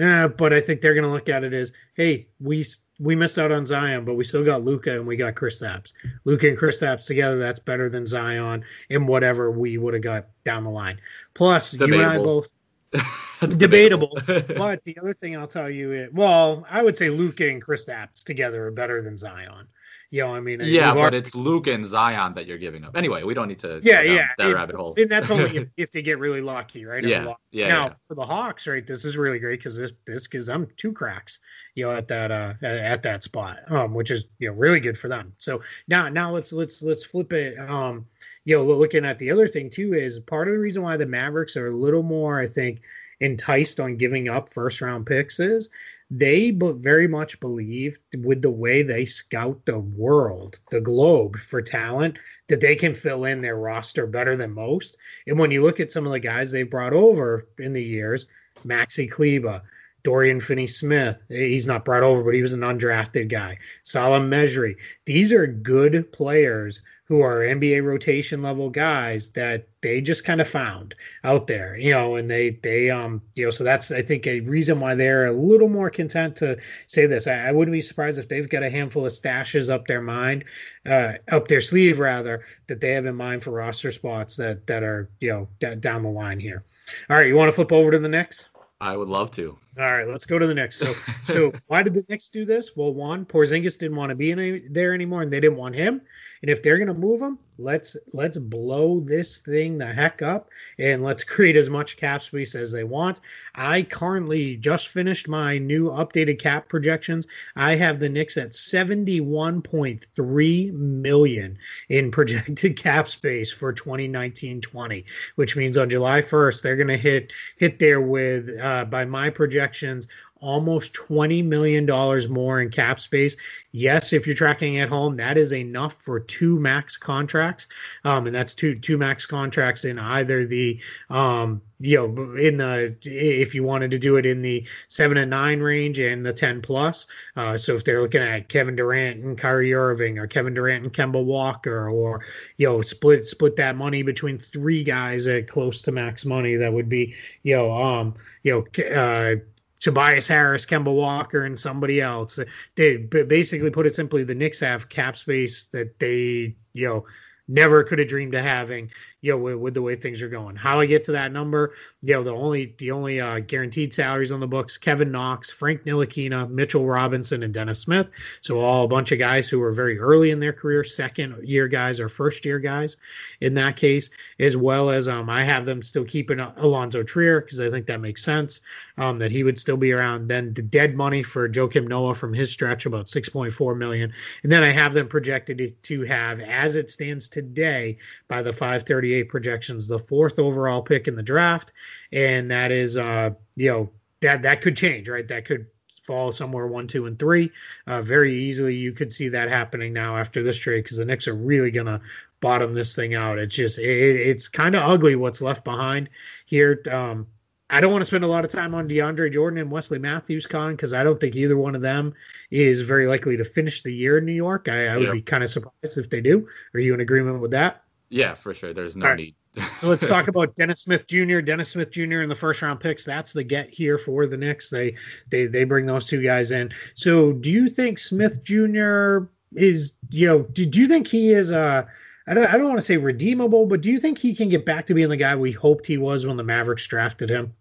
uh, 0.00 0.28
but 0.28 0.52
I 0.52 0.60
think 0.60 0.80
they're 0.80 0.94
going 0.94 1.04
to 1.04 1.10
look 1.10 1.28
at 1.28 1.44
it 1.44 1.52
as, 1.52 1.72
hey, 1.94 2.28
we 2.40 2.64
we 3.00 3.16
missed 3.16 3.38
out 3.38 3.50
on 3.50 3.66
Zion, 3.66 4.04
but 4.04 4.14
we 4.14 4.24
still 4.24 4.44
got 4.44 4.62
Luka 4.62 4.92
and 4.92 5.06
we 5.06 5.16
got 5.16 5.34
Chris 5.34 5.60
Kristaps. 5.60 5.94
Luka 6.24 6.48
and 6.48 6.58
Chris 6.58 6.80
Kristaps 6.80 7.06
together, 7.06 7.38
that's 7.38 7.58
better 7.58 7.88
than 7.88 8.06
Zion 8.06 8.64
and 8.90 9.08
whatever 9.08 9.50
we 9.50 9.78
would 9.78 9.94
have 9.94 10.02
got 10.02 10.26
down 10.44 10.64
the 10.64 10.70
line. 10.70 11.00
Plus, 11.34 11.72
Debatable. 11.72 11.96
you 11.96 12.02
and 12.02 12.12
I 12.12 12.18
both 12.18 12.48
debatable. 13.56 14.18
but 14.26 14.84
the 14.84 14.96
other 14.98 15.14
thing 15.14 15.36
I'll 15.36 15.46
tell 15.46 15.70
you, 15.70 15.92
is, 15.92 16.12
well, 16.12 16.66
I 16.70 16.82
would 16.82 16.96
say 16.96 17.10
Luka 17.10 17.48
and 17.48 17.62
Chris 17.62 17.86
Kristaps 17.86 18.24
together 18.24 18.66
are 18.66 18.70
better 18.70 19.02
than 19.02 19.16
Zion. 19.16 19.66
You 20.12 20.22
know, 20.22 20.34
I 20.34 20.40
mean, 20.40 20.60
yeah, 20.64 20.90
but 20.90 20.98
already... 20.98 21.18
it's 21.18 21.36
Luke 21.36 21.68
and 21.68 21.86
Zion 21.86 22.34
that 22.34 22.44
you're 22.44 22.58
giving 22.58 22.82
up. 22.82 22.96
Anyway, 22.96 23.22
we 23.22 23.32
don't 23.32 23.46
need 23.46 23.60
to. 23.60 23.80
Yeah, 23.84 24.02
yeah, 24.02 24.26
that 24.38 24.50
it, 24.50 24.54
rabbit 24.54 24.74
hole. 24.74 24.94
And 24.96 25.08
that's 25.08 25.30
only 25.30 25.56
if, 25.56 25.68
if, 25.76 25.92
they 25.92 26.02
get 26.02 26.18
really 26.18 26.40
lucky, 26.40 26.84
right? 26.84 27.04
Yeah, 27.04 27.34
yeah. 27.52 27.68
Now 27.68 27.86
yeah. 27.86 27.94
for 28.08 28.16
the 28.16 28.26
Hawks, 28.26 28.66
right? 28.66 28.84
This 28.84 29.04
is 29.04 29.16
really 29.16 29.38
great 29.38 29.60
because 29.60 29.76
this 29.76 29.92
this 30.06 30.26
gives 30.26 30.46
them 30.46 30.66
two 30.76 30.92
cracks, 30.92 31.38
you 31.76 31.84
know, 31.84 31.92
at 31.92 32.08
that 32.08 32.32
uh 32.32 32.54
at 32.60 33.04
that 33.04 33.22
spot, 33.22 33.60
um, 33.70 33.94
which 33.94 34.10
is 34.10 34.26
you 34.40 34.48
know 34.48 34.56
really 34.56 34.80
good 34.80 34.98
for 34.98 35.06
them. 35.06 35.32
So 35.38 35.60
now 35.86 36.08
now 36.08 36.32
let's 36.32 36.52
let's 36.52 36.82
let's 36.82 37.04
flip 37.04 37.32
it. 37.32 37.56
Um, 37.56 38.06
you 38.50 38.56
know, 38.56 38.64
looking 38.64 39.04
at 39.04 39.20
the 39.20 39.30
other 39.30 39.46
thing 39.46 39.70
too 39.70 39.94
is 39.94 40.18
part 40.18 40.48
of 40.48 40.54
the 40.54 40.58
reason 40.58 40.82
why 40.82 40.96
the 40.96 41.06
Mavericks 41.06 41.56
are 41.56 41.68
a 41.68 41.76
little 41.76 42.02
more, 42.02 42.40
I 42.40 42.48
think 42.48 42.80
enticed 43.20 43.78
on 43.78 43.96
giving 43.96 44.28
up 44.28 44.52
first 44.52 44.80
round 44.80 45.06
picks 45.06 45.38
is 45.38 45.68
they 46.10 46.50
very 46.50 47.06
much 47.06 47.38
believe 47.38 48.00
with 48.18 48.42
the 48.42 48.50
way 48.50 48.82
they 48.82 49.04
scout 49.04 49.64
the 49.66 49.78
world, 49.78 50.58
the 50.72 50.80
globe 50.80 51.38
for 51.38 51.62
talent, 51.62 52.18
that 52.48 52.60
they 52.60 52.74
can 52.74 52.92
fill 52.92 53.24
in 53.24 53.40
their 53.40 53.54
roster 53.54 54.08
better 54.08 54.34
than 54.34 54.50
most. 54.50 54.96
And 55.28 55.38
when 55.38 55.52
you 55.52 55.62
look 55.62 55.78
at 55.78 55.92
some 55.92 56.04
of 56.04 56.10
the 56.10 56.18
guys 56.18 56.50
they've 56.50 56.68
brought 56.68 56.92
over 56.92 57.46
in 57.60 57.72
the 57.72 57.84
years, 57.84 58.26
Maxi 58.66 59.08
Kleber, 59.08 59.62
Dorian 60.02 60.40
Finney 60.40 60.66
Smith, 60.66 61.22
eh, 61.30 61.36
he's 61.36 61.68
not 61.68 61.84
brought 61.84 62.02
over, 62.02 62.24
but 62.24 62.34
he 62.34 62.42
was 62.42 62.54
an 62.54 62.62
undrafted 62.62 63.28
guy. 63.28 63.58
Salah 63.84 64.18
Mejri. 64.18 64.74
These 65.04 65.32
are 65.32 65.46
good 65.46 66.10
players 66.10 66.82
who 67.10 67.22
are 67.22 67.40
NBA 67.40 67.84
rotation 67.84 68.40
level 68.40 68.70
guys 68.70 69.30
that 69.30 69.66
they 69.80 70.00
just 70.00 70.24
kind 70.24 70.40
of 70.40 70.46
found 70.46 70.94
out 71.24 71.48
there, 71.48 71.76
you 71.76 71.90
know, 71.90 72.14
and 72.14 72.30
they 72.30 72.50
they 72.50 72.88
um 72.88 73.20
you 73.34 73.44
know 73.44 73.50
so 73.50 73.64
that's 73.64 73.90
I 73.90 74.00
think 74.00 74.28
a 74.28 74.38
reason 74.42 74.78
why 74.78 74.94
they're 74.94 75.26
a 75.26 75.32
little 75.32 75.68
more 75.68 75.90
content 75.90 76.36
to 76.36 76.56
say 76.86 77.06
this. 77.06 77.26
I, 77.26 77.48
I 77.48 77.50
wouldn't 77.50 77.72
be 77.72 77.80
surprised 77.80 78.20
if 78.20 78.28
they've 78.28 78.48
got 78.48 78.62
a 78.62 78.70
handful 78.70 79.06
of 79.06 79.12
stashes 79.12 79.68
up 79.68 79.88
their 79.88 80.00
mind, 80.00 80.44
uh, 80.86 81.14
up 81.32 81.48
their 81.48 81.60
sleeve 81.60 81.98
rather, 81.98 82.44
that 82.68 82.80
they 82.80 82.92
have 82.92 83.06
in 83.06 83.16
mind 83.16 83.42
for 83.42 83.50
roster 83.50 83.90
spots 83.90 84.36
that 84.36 84.68
that 84.68 84.84
are 84.84 85.10
you 85.18 85.30
know 85.30 85.48
d- 85.58 85.74
down 85.74 86.04
the 86.04 86.08
line 86.08 86.38
here. 86.38 86.62
All 87.10 87.16
right, 87.16 87.26
you 87.26 87.34
want 87.34 87.48
to 87.48 87.56
flip 87.56 87.72
over 87.72 87.90
to 87.90 87.98
the 87.98 88.08
Knicks? 88.08 88.50
I 88.80 88.96
would 88.96 89.08
love 89.08 89.32
to. 89.32 89.58
All 89.78 89.84
right, 89.84 90.08
let's 90.08 90.26
go 90.26 90.38
to 90.38 90.46
the 90.46 90.54
next. 90.54 90.78
So, 90.78 90.94
so 91.24 91.52
why 91.68 91.82
did 91.82 91.94
the 91.94 92.04
Knicks 92.08 92.28
do 92.28 92.44
this? 92.44 92.76
Well, 92.76 92.92
one, 92.92 93.24
Porzingis 93.24 93.78
didn't 93.78 93.96
want 93.96 94.10
to 94.10 94.16
be 94.16 94.32
in 94.32 94.68
there 94.70 94.94
anymore, 94.94 95.22
and 95.22 95.32
they 95.32 95.40
didn't 95.40 95.58
want 95.58 95.76
him. 95.76 96.00
And 96.42 96.50
if 96.50 96.62
they're 96.62 96.78
going 96.78 96.88
to 96.88 96.94
move 96.94 97.20
him, 97.20 97.38
let's 97.60 97.96
let's 98.12 98.36
blow 98.38 99.00
this 99.00 99.38
thing 99.38 99.78
the 99.78 99.86
heck 99.86 100.22
up 100.22 100.48
and 100.78 101.02
let's 101.02 101.24
create 101.24 101.56
as 101.56 101.68
much 101.68 101.98
cap 101.98 102.22
space 102.22 102.54
as 102.54 102.70
they 102.72 102.84
want. 102.84 103.20
I 103.54 103.82
currently 103.82 104.56
just 104.56 104.88
finished 104.88 105.28
my 105.28 105.58
new 105.58 105.90
updated 105.90 106.40
cap 106.40 106.66
projections. 106.68 107.28
I 107.54 107.76
have 107.76 108.00
the 108.00 108.08
Knicks 108.08 108.38
at 108.38 108.52
71.3 108.52 110.72
million 110.72 111.58
in 111.88 112.10
projected 112.12 112.78
cap 112.78 113.08
space 113.08 113.52
for 113.52 113.74
2019-20, 113.74 115.04
which 115.36 115.56
means 115.56 115.76
on 115.76 115.90
July 115.90 116.22
1st 116.22 116.62
they're 116.62 116.76
going 116.76 116.88
to 116.88 116.96
hit 116.96 117.34
hit 117.58 117.78
there 117.78 118.00
with 118.00 118.48
uh, 118.58 118.86
by 118.86 119.04
my 119.04 119.28
projections 119.60 120.08
almost 120.40 120.94
$20 120.94 121.44
million 121.44 121.86
more 122.32 122.60
in 122.60 122.70
cap 122.70 122.98
space. 122.98 123.36
Yes, 123.72 124.12
if 124.12 124.26
you're 124.26 124.36
tracking 124.36 124.78
at 124.78 124.88
home, 124.88 125.14
that 125.16 125.36
is 125.36 125.52
enough 125.52 125.94
for 125.94 126.18
two 126.18 126.58
max 126.58 126.96
contracts. 126.96 127.68
Um, 128.04 128.26
and 128.26 128.34
that's 128.34 128.54
two 128.54 128.74
two 128.74 128.98
max 128.98 129.26
contracts 129.26 129.84
in 129.84 129.98
either 129.98 130.46
the 130.46 130.80
um, 131.08 131.62
you 131.78 131.96
know, 131.96 132.34
in 132.34 132.56
the 132.56 132.96
if 133.04 133.54
you 133.54 133.62
wanted 133.62 133.92
to 133.92 133.98
do 133.98 134.16
it 134.16 134.26
in 134.26 134.42
the 134.42 134.66
seven 134.88 135.16
and 135.16 135.30
nine 135.30 135.60
range 135.60 136.00
and 136.00 136.26
the 136.26 136.32
ten 136.32 136.60
plus. 136.60 137.06
Uh, 137.36 137.56
so 137.56 137.74
if 137.74 137.84
they're 137.84 138.02
looking 138.02 138.22
at 138.22 138.48
Kevin 138.48 138.74
Durant 138.74 139.22
and 139.22 139.38
Kyrie 139.38 139.72
Irving 139.72 140.18
or 140.18 140.26
Kevin 140.26 140.52
Durant 140.52 140.84
and 140.84 140.92
Kemba 140.92 141.24
Walker, 141.24 141.88
or 141.88 142.24
you 142.56 142.66
know, 142.66 142.82
split 142.82 143.24
split 143.24 143.56
that 143.56 143.76
money 143.76 144.02
between 144.02 144.36
three 144.36 144.82
guys 144.82 145.28
at 145.28 145.48
close 145.48 145.80
to 145.82 145.92
max 145.92 146.26
money, 146.26 146.56
that 146.56 146.72
would 146.72 146.88
be 146.88 147.14
you 147.44 147.56
know, 147.56 147.72
um, 147.72 148.14
you 148.42 148.52
know, 148.52 148.84
uh, 148.94 149.36
Tobias 149.80 150.28
Harris, 150.28 150.66
Kemba 150.66 150.94
Walker, 150.94 151.44
and 151.44 151.58
somebody 151.58 152.00
else. 152.00 152.38
They 152.76 152.98
basically 152.98 153.70
put 153.70 153.86
it 153.86 153.94
simply, 153.94 154.24
the 154.24 154.34
Knicks 154.34 154.60
have 154.60 154.88
cap 154.88 155.16
space 155.16 155.66
that 155.68 155.98
they, 155.98 156.54
you 156.74 156.86
know, 156.86 157.06
never 157.48 157.82
could 157.82 157.98
have 157.98 158.08
dreamed 158.08 158.34
of 158.34 158.44
having 158.44 158.90
you 159.22 159.32
know, 159.32 159.38
with, 159.38 159.56
with, 159.56 159.74
the 159.74 159.82
way 159.82 159.94
things 159.94 160.22
are 160.22 160.28
going. 160.28 160.56
How 160.56 160.80
I 160.80 160.86
get 160.86 161.04
to 161.04 161.12
that 161.12 161.32
number, 161.32 161.74
you 162.02 162.14
know, 162.14 162.22
the 162.22 162.32
only 162.32 162.74
the 162.78 162.90
only 162.90 163.20
uh, 163.20 163.40
guaranteed 163.40 163.92
salaries 163.92 164.32
on 164.32 164.40
the 164.40 164.46
books: 164.46 164.78
Kevin 164.78 165.10
Knox, 165.10 165.50
Frank 165.50 165.84
Ntilikina, 165.84 166.48
Mitchell 166.48 166.86
Robinson, 166.86 167.42
and 167.42 167.52
Dennis 167.52 167.80
Smith. 167.80 168.08
So 168.40 168.60
all 168.60 168.84
a 168.84 168.88
bunch 168.88 169.12
of 169.12 169.18
guys 169.18 169.48
who 169.48 169.58
were 169.58 169.72
very 169.72 169.98
early 169.98 170.30
in 170.30 170.40
their 170.40 170.52
career, 170.52 170.84
second 170.84 171.36
year 171.46 171.68
guys 171.68 172.00
or 172.00 172.08
first 172.08 172.44
year 172.44 172.58
guys, 172.58 172.96
in 173.40 173.54
that 173.54 173.76
case, 173.76 174.10
as 174.38 174.56
well 174.56 174.90
as 174.90 175.08
um, 175.08 175.28
I 175.28 175.44
have 175.44 175.66
them 175.66 175.82
still 175.82 176.04
keeping 176.04 176.40
Alonzo 176.40 177.02
Trier 177.02 177.40
because 177.40 177.60
I 177.60 177.70
think 177.70 177.86
that 177.86 178.00
makes 178.00 178.22
sense 178.22 178.60
um, 178.96 179.18
that 179.18 179.30
he 179.30 179.44
would 179.44 179.58
still 179.58 179.76
be 179.76 179.92
around. 179.92 180.28
Then 180.28 180.54
the 180.54 180.62
dead 180.62 180.94
money 180.94 181.22
for 181.22 181.48
Joakim 181.48 181.88
Noah 181.88 182.14
from 182.14 182.32
his 182.32 182.50
stretch 182.50 182.86
about 182.86 183.08
six 183.08 183.28
point 183.28 183.52
four 183.52 183.74
million, 183.74 184.12
and 184.42 184.50
then 184.50 184.62
I 184.62 184.70
have 184.70 184.94
them 184.94 185.08
projected 185.08 185.74
to 185.82 186.02
have, 186.04 186.40
as 186.40 186.76
it 186.76 186.90
stands 186.90 187.28
today, 187.28 187.98
by 188.26 188.42
the 188.42 188.52
five 188.52 188.84
thirty 188.84 189.09
38 189.10 189.28
projections, 189.28 189.88
the 189.88 189.98
fourth 189.98 190.38
overall 190.38 190.82
pick 190.82 191.08
in 191.08 191.16
the 191.16 191.22
draft, 191.22 191.72
and 192.12 192.50
that 192.50 192.70
is, 192.70 192.96
uh, 192.96 193.30
you 193.56 193.68
know, 193.68 193.90
that 194.20 194.42
that 194.42 194.62
could 194.62 194.76
change, 194.76 195.08
right? 195.08 195.26
That 195.26 195.44
could 195.44 195.66
fall 196.04 196.30
somewhere 196.30 196.66
one, 196.66 196.86
two, 196.86 197.06
and 197.06 197.18
three. 197.18 197.50
Uh, 197.86 198.02
very 198.02 198.34
easily, 198.34 198.74
you 198.74 198.92
could 198.92 199.12
see 199.12 199.28
that 199.28 199.48
happening 199.48 199.92
now 199.92 200.16
after 200.16 200.42
this 200.42 200.56
trade 200.56 200.84
because 200.84 200.98
the 200.98 201.04
Knicks 201.04 201.26
are 201.26 201.34
really 201.34 201.70
gonna 201.70 202.00
bottom 202.40 202.74
this 202.74 202.94
thing 202.94 203.14
out. 203.14 203.38
It's 203.38 203.56
just 203.56 203.78
it, 203.78 203.84
it's 203.84 204.48
kind 204.48 204.74
of 204.74 204.82
ugly 204.82 205.16
what's 205.16 205.42
left 205.42 205.64
behind 205.64 206.08
here. 206.46 206.82
Um, 206.90 207.26
I 207.72 207.80
don't 207.80 207.92
want 207.92 208.02
to 208.02 208.06
spend 208.06 208.24
a 208.24 208.28
lot 208.28 208.44
of 208.44 208.50
time 208.50 208.74
on 208.74 208.88
DeAndre 208.88 209.32
Jordan 209.32 209.60
and 209.60 209.70
Wesley 209.70 209.98
Matthews 210.00 210.46
Kaan 210.46 210.72
because 210.72 210.92
I 210.92 211.04
don't 211.04 211.20
think 211.20 211.36
either 211.36 211.56
one 211.56 211.76
of 211.76 211.82
them 211.82 212.14
is 212.50 212.80
very 212.80 213.06
likely 213.06 213.36
to 213.36 213.44
finish 213.44 213.82
the 213.82 213.92
year 213.92 214.18
in 214.18 214.24
New 214.24 214.32
York. 214.32 214.68
I, 214.68 214.88
I 214.88 214.96
would 214.96 215.12
be 215.12 215.22
kind 215.22 215.44
of 215.44 215.50
surprised 215.50 215.96
if 215.96 216.10
they 216.10 216.20
do. 216.20 216.48
Are 216.74 216.80
you 216.80 216.94
in 216.94 217.00
agreement 217.00 217.40
with 217.40 217.52
that? 217.52 217.84
Yeah, 218.10 218.34
for 218.34 218.52
sure. 218.52 218.74
There's 218.74 218.96
no 218.96 219.06
right. 219.06 219.16
need. 219.16 219.34
so 219.78 219.88
let's 219.88 220.06
talk 220.06 220.28
about 220.28 220.56
Dennis 220.56 220.82
Smith 220.82 221.06
Jr. 221.06 221.40
Dennis 221.40 221.70
Smith 221.70 221.90
Jr. 221.90 222.20
in 222.20 222.28
the 222.28 222.34
first 222.34 222.60
round 222.60 222.80
picks. 222.80 223.04
That's 223.04 223.32
the 223.32 223.44
get 223.44 223.70
here 223.70 223.98
for 223.98 224.26
the 224.26 224.36
Knicks. 224.36 224.68
They 224.68 224.96
they 225.30 225.46
they 225.46 225.64
bring 225.64 225.86
those 225.86 226.06
two 226.06 226.22
guys 226.22 226.52
in. 226.52 226.72
So 226.96 227.32
do 227.32 227.50
you 227.50 227.68
think 227.68 227.98
Smith 227.98 228.42
Jr. 228.42 229.26
is 229.54 229.94
you 230.10 230.26
know 230.26 230.42
do, 230.42 230.66
do 230.66 230.80
you 230.80 230.88
think 230.88 231.06
he 231.06 231.30
is 231.30 231.52
uh 231.52 231.86
I 232.26 232.34
don't 232.34 232.46
I 232.46 232.58
don't 232.58 232.68
want 232.68 232.80
to 232.80 232.84
say 232.84 232.96
redeemable, 232.96 233.66
but 233.66 233.80
do 233.80 233.90
you 233.90 233.98
think 233.98 234.18
he 234.18 234.34
can 234.34 234.48
get 234.48 234.66
back 234.66 234.86
to 234.86 234.94
being 234.94 235.08
the 235.08 235.16
guy 235.16 235.36
we 235.36 235.52
hoped 235.52 235.86
he 235.86 235.96
was 235.96 236.26
when 236.26 236.36
the 236.36 236.44
Mavericks 236.44 236.86
drafted 236.86 237.30
him? 237.30 237.54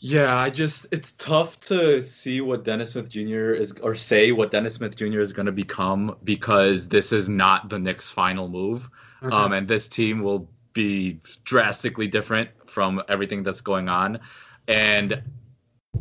Yeah, 0.00 0.36
I 0.36 0.50
just 0.50 0.86
it's 0.92 1.12
tough 1.12 1.58
to 1.60 2.00
see 2.02 2.40
what 2.40 2.62
Dennis 2.62 2.92
Smith 2.92 3.08
Jr. 3.08 3.52
is 3.52 3.72
or 3.82 3.96
say 3.96 4.30
what 4.30 4.52
Dennis 4.52 4.74
Smith 4.74 4.96
Jr. 4.96 5.18
is 5.18 5.32
going 5.32 5.46
to 5.46 5.52
become 5.52 6.16
because 6.22 6.86
this 6.86 7.12
is 7.12 7.28
not 7.28 7.68
the 7.68 7.80
Knicks' 7.80 8.10
final 8.10 8.48
move, 8.48 8.88
uh-huh. 9.22 9.36
um, 9.36 9.52
and 9.52 9.66
this 9.66 9.88
team 9.88 10.22
will 10.22 10.48
be 10.72 11.20
drastically 11.44 12.06
different 12.06 12.48
from 12.66 13.02
everything 13.08 13.42
that's 13.42 13.60
going 13.60 13.88
on, 13.88 14.20
and 14.68 15.20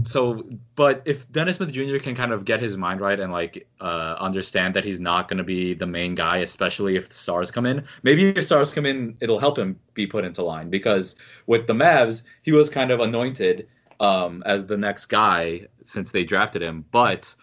so 0.03 0.47
but 0.75 1.01
if 1.05 1.31
Dennis 1.31 1.55
Smith 1.55 1.71
Jr. 1.71 1.97
can 1.97 2.13
kind 2.13 2.31
of 2.31 2.45
get 2.45 2.59
his 2.59 2.77
mind 2.77 3.01
right 3.01 3.19
and 3.19 3.31
like 3.31 3.67
uh, 3.81 4.15
understand 4.19 4.75
that 4.75 4.85
he's 4.85 4.99
not 4.99 5.27
going 5.27 5.39
to 5.39 5.43
be 5.43 5.73
the 5.73 5.87
main 5.87 6.13
guy, 6.13 6.37
especially 6.37 6.97
if 6.97 7.09
the 7.09 7.15
stars 7.15 7.49
come 7.49 7.65
in, 7.65 7.83
maybe 8.03 8.29
if 8.29 8.45
stars 8.45 8.75
come 8.75 8.85
in, 8.85 9.17
it'll 9.21 9.39
help 9.39 9.57
him 9.57 9.79
be 9.95 10.05
put 10.05 10.23
into 10.23 10.43
line 10.43 10.69
because 10.69 11.15
with 11.47 11.65
the 11.65 11.73
Mavs, 11.73 12.21
he 12.43 12.51
was 12.51 12.69
kind 12.69 12.91
of 12.91 12.99
anointed 12.99 13.67
um, 13.99 14.43
as 14.45 14.65
the 14.65 14.77
next 14.77 15.07
guy 15.07 15.67
since 15.85 16.11
they 16.11 16.23
drafted 16.23 16.61
him, 16.61 16.85
but 16.91 17.33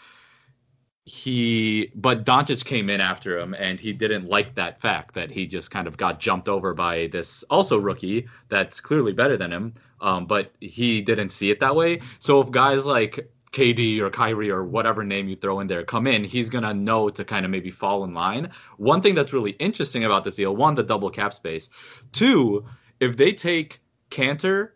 he 1.07 1.93
but 1.95 2.25
Doncic 2.25 2.65
came 2.65 2.89
in 2.89 3.01
after 3.01 3.39
him 3.39 3.55
and 3.59 3.79
he 3.79 3.93
didn't 3.93 4.27
like 4.27 4.55
that 4.55 4.81
fact 4.81 5.15
that 5.15 5.31
he 5.31 5.47
just 5.47 5.71
kind 5.71 5.87
of 5.87 5.99
got 5.99 6.19
jumped 6.19 6.49
over 6.49 6.73
by 6.73 7.09
this 7.09 7.45
also 7.51 7.79
rookie 7.79 8.27
that's 8.49 8.81
clearly 8.81 9.13
better 9.13 9.37
than 9.37 9.53
him 9.53 9.75
um, 10.01 10.27
but 10.27 10.53
he 10.61 11.03
didn't 11.03 11.31
see 11.31 11.51
it 11.51 11.61
that 11.61 11.77
way. 11.77 12.01
So 12.21 12.41
if 12.41 12.51
guys 12.51 12.87
like 12.87 13.31
KD 13.53 14.01
or 14.01 14.09
Kyrie 14.09 14.51
or 14.51 14.65
whatever 14.65 15.05
name 15.05 15.29
you 15.29 15.37
throw 15.37 15.61
in 15.61 15.67
there 15.67 15.85
come 15.85 16.07
in 16.07 16.25
he's 16.25 16.49
to 16.65 16.73
know 16.73 17.11
to 17.11 17.25
kind 17.25 17.45
of 17.45 17.51
maybe 17.51 17.71
fall 17.71 18.05
in 18.05 18.15
line. 18.15 18.51
One 18.79 19.03
thing 19.03 19.15
that's 19.15 19.35
really 19.35 19.53
interesting 19.53 20.05
about 20.05 20.25
this 20.25 20.37
deal 20.37 20.57
one 20.57 20.75
the 20.75 20.83
double 20.83 21.11
cap 21.11 21.35
space. 21.35 21.69
Two 22.13 22.65
if 23.01 23.19
they 23.19 23.33
take 23.33 23.83
Kanter 24.11 24.71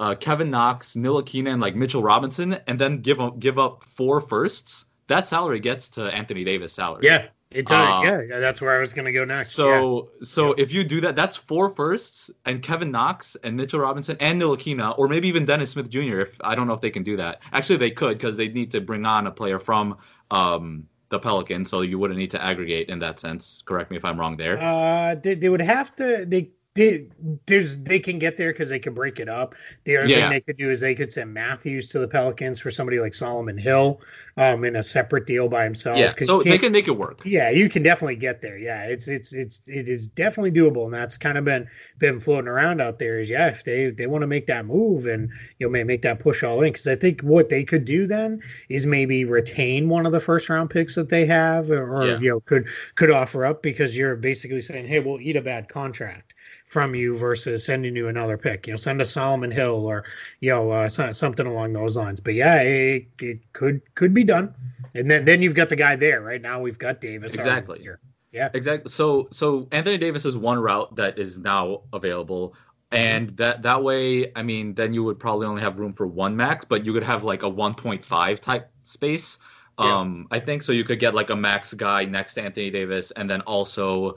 uh, 0.00 0.16
Kevin 0.16 0.50
Knox, 0.50 0.94
Ntilikina, 0.94 1.52
and 1.52 1.62
like 1.62 1.76
Mitchell 1.76 2.02
Robinson, 2.02 2.54
and 2.66 2.78
then 2.78 3.00
give 3.00 3.20
up 3.20 3.38
give 3.38 3.58
up 3.58 3.84
four 3.84 4.20
firsts 4.20 4.86
that 5.10 5.26
salary 5.26 5.58
gets 5.58 5.88
to 5.90 6.04
Anthony 6.14 6.44
Davis 6.44 6.72
salary. 6.72 7.04
Yeah, 7.04 7.26
it 7.50 7.66
does. 7.66 8.04
Uh, 8.04 8.22
yeah, 8.30 8.38
that's 8.38 8.60
where 8.60 8.74
I 8.74 8.78
was 8.78 8.94
going 8.94 9.06
to 9.06 9.12
go 9.12 9.24
next. 9.24 9.50
So, 9.50 10.08
yeah. 10.12 10.18
so 10.22 10.52
if 10.52 10.72
you 10.72 10.84
do 10.84 11.00
that, 11.00 11.16
that's 11.16 11.36
four 11.36 11.68
firsts 11.68 12.30
and 12.46 12.62
Kevin 12.62 12.92
Knox 12.92 13.36
and 13.42 13.56
Mitchell 13.56 13.80
Robinson 13.80 14.16
and 14.20 14.40
Ntilikina, 14.40 14.96
or 14.96 15.08
maybe 15.08 15.26
even 15.26 15.44
Dennis 15.44 15.70
Smith 15.70 15.90
Jr. 15.90 16.20
If 16.20 16.40
I 16.42 16.54
don't 16.54 16.68
know 16.68 16.74
if 16.74 16.80
they 16.80 16.90
can 16.90 17.02
do 17.02 17.16
that. 17.16 17.40
Actually, 17.52 17.78
they 17.78 17.90
could 17.90 18.18
because 18.18 18.36
they 18.36 18.48
need 18.48 18.70
to 18.70 18.80
bring 18.80 19.04
on 19.04 19.26
a 19.26 19.32
player 19.32 19.58
from 19.58 19.98
um, 20.30 20.86
the 21.08 21.18
Pelicans, 21.18 21.68
so 21.68 21.80
you 21.80 21.98
wouldn't 21.98 22.18
need 22.18 22.30
to 22.30 22.42
aggregate 22.42 22.88
in 22.88 23.00
that 23.00 23.18
sense. 23.18 23.62
Correct 23.66 23.90
me 23.90 23.96
if 23.96 24.04
I'm 24.04 24.18
wrong 24.18 24.36
there. 24.36 24.58
Uh, 24.62 25.16
they, 25.16 25.34
they 25.34 25.48
would 25.48 25.60
have 25.60 25.94
to. 25.96 26.24
They, 26.24 26.50
there's 26.74 27.78
they 27.78 27.98
can 27.98 28.20
get 28.20 28.36
there 28.36 28.52
because 28.52 28.68
they 28.68 28.78
can 28.78 28.94
break 28.94 29.18
it 29.18 29.28
up. 29.28 29.56
The 29.84 29.96
other 29.96 30.06
yeah. 30.06 30.20
thing 30.20 30.30
they 30.30 30.40
could 30.40 30.56
do 30.56 30.70
is 30.70 30.80
they 30.80 30.94
could 30.94 31.12
send 31.12 31.34
Matthews 31.34 31.88
to 31.88 31.98
the 31.98 32.06
Pelicans 32.06 32.60
for 32.60 32.70
somebody 32.70 33.00
like 33.00 33.12
Solomon 33.12 33.58
Hill, 33.58 34.00
um, 34.36 34.64
in 34.64 34.76
a 34.76 34.82
separate 34.82 35.26
deal 35.26 35.48
by 35.48 35.64
himself. 35.64 35.98
Yeah, 35.98 36.12
so 36.20 36.40
they 36.40 36.58
can 36.58 36.70
make 36.70 36.86
it 36.86 36.96
work. 36.96 37.22
Yeah, 37.24 37.50
you 37.50 37.68
can 37.68 37.82
definitely 37.82 38.16
get 38.16 38.40
there. 38.40 38.56
Yeah, 38.56 38.84
it's 38.84 39.08
it's 39.08 39.32
it's 39.32 39.68
it 39.68 39.88
is 39.88 40.06
definitely 40.06 40.52
doable, 40.52 40.84
and 40.84 40.94
that's 40.94 41.16
kind 41.16 41.36
of 41.36 41.44
been 41.44 41.68
been 41.98 42.20
floating 42.20 42.46
around 42.46 42.80
out 42.80 43.00
there. 43.00 43.18
Is 43.18 43.28
yeah, 43.28 43.48
if 43.48 43.64
they 43.64 43.90
they 43.90 44.06
want 44.06 44.22
to 44.22 44.28
make 44.28 44.46
that 44.46 44.64
move 44.64 45.06
and 45.06 45.28
you 45.58 45.66
know 45.66 45.70
may 45.70 45.82
make 45.82 46.02
that 46.02 46.20
push 46.20 46.44
all 46.44 46.62
in, 46.62 46.72
because 46.72 46.86
I 46.86 46.94
think 46.94 47.20
what 47.22 47.48
they 47.48 47.64
could 47.64 47.84
do 47.84 48.06
then 48.06 48.40
is 48.68 48.86
maybe 48.86 49.24
retain 49.24 49.88
one 49.88 50.06
of 50.06 50.12
the 50.12 50.20
first 50.20 50.48
round 50.48 50.70
picks 50.70 50.94
that 50.94 51.08
they 51.08 51.26
have, 51.26 51.68
or, 51.68 51.96
or 51.96 52.06
yeah. 52.06 52.18
you 52.20 52.30
know 52.30 52.40
could 52.40 52.68
could 52.94 53.10
offer 53.10 53.44
up 53.44 53.60
because 53.60 53.96
you're 53.96 54.14
basically 54.14 54.60
saying, 54.60 54.86
hey, 54.86 55.00
we'll 55.00 55.20
eat 55.20 55.34
a 55.34 55.42
bad 55.42 55.68
contract 55.68 56.34
from 56.70 56.94
you 56.94 57.16
versus 57.16 57.66
sending 57.66 57.96
you 57.96 58.06
another 58.06 58.38
pick. 58.38 58.68
You 58.68 58.72
know, 58.72 58.76
send 58.76 59.00
a 59.00 59.04
Solomon 59.04 59.50
Hill 59.50 59.84
or 59.84 60.04
you 60.38 60.50
know 60.50 60.70
uh, 60.70 60.88
something 60.88 61.46
along 61.46 61.72
those 61.72 61.96
lines. 61.96 62.20
But 62.20 62.34
yeah, 62.34 62.62
it, 62.62 63.08
it 63.18 63.52
could 63.52 63.82
could 63.96 64.14
be 64.14 64.22
done. 64.22 64.54
And 64.94 65.10
then 65.10 65.24
then 65.24 65.42
you've 65.42 65.56
got 65.56 65.68
the 65.68 65.76
guy 65.76 65.96
there. 65.96 66.20
Right 66.20 66.40
now 66.40 66.60
we've 66.60 66.78
got 66.78 67.00
Davis. 67.00 67.34
Exactly. 67.34 67.80
Here. 67.80 67.98
Yeah. 68.30 68.50
Exactly. 68.54 68.88
So 68.88 69.26
so 69.32 69.66
Anthony 69.72 69.98
Davis 69.98 70.24
is 70.24 70.36
one 70.36 70.60
route 70.60 70.94
that 70.94 71.18
is 71.18 71.38
now 71.38 71.82
available. 71.92 72.54
And 72.92 73.30
that 73.36 73.62
that 73.62 73.82
way, 73.82 74.30
I 74.36 74.44
mean, 74.44 74.74
then 74.74 74.94
you 74.94 75.02
would 75.02 75.18
probably 75.18 75.48
only 75.48 75.62
have 75.62 75.78
room 75.78 75.92
for 75.92 76.06
one 76.06 76.36
max, 76.36 76.64
but 76.64 76.84
you 76.84 76.92
could 76.92 77.02
have 77.02 77.24
like 77.24 77.42
a 77.42 77.50
1.5 77.50 78.38
type 78.38 78.70
space. 78.84 79.38
Yeah. 79.78 79.98
Um, 79.98 80.28
I 80.30 80.38
think 80.38 80.62
so. 80.62 80.72
You 80.72 80.84
could 80.84 81.00
get 81.00 81.14
like 81.14 81.30
a 81.30 81.36
max 81.36 81.74
guy 81.74 82.04
next 82.04 82.34
to 82.34 82.42
Anthony 82.42 82.70
Davis, 82.70 83.10
and 83.12 83.28
then 83.28 83.40
also 83.42 84.16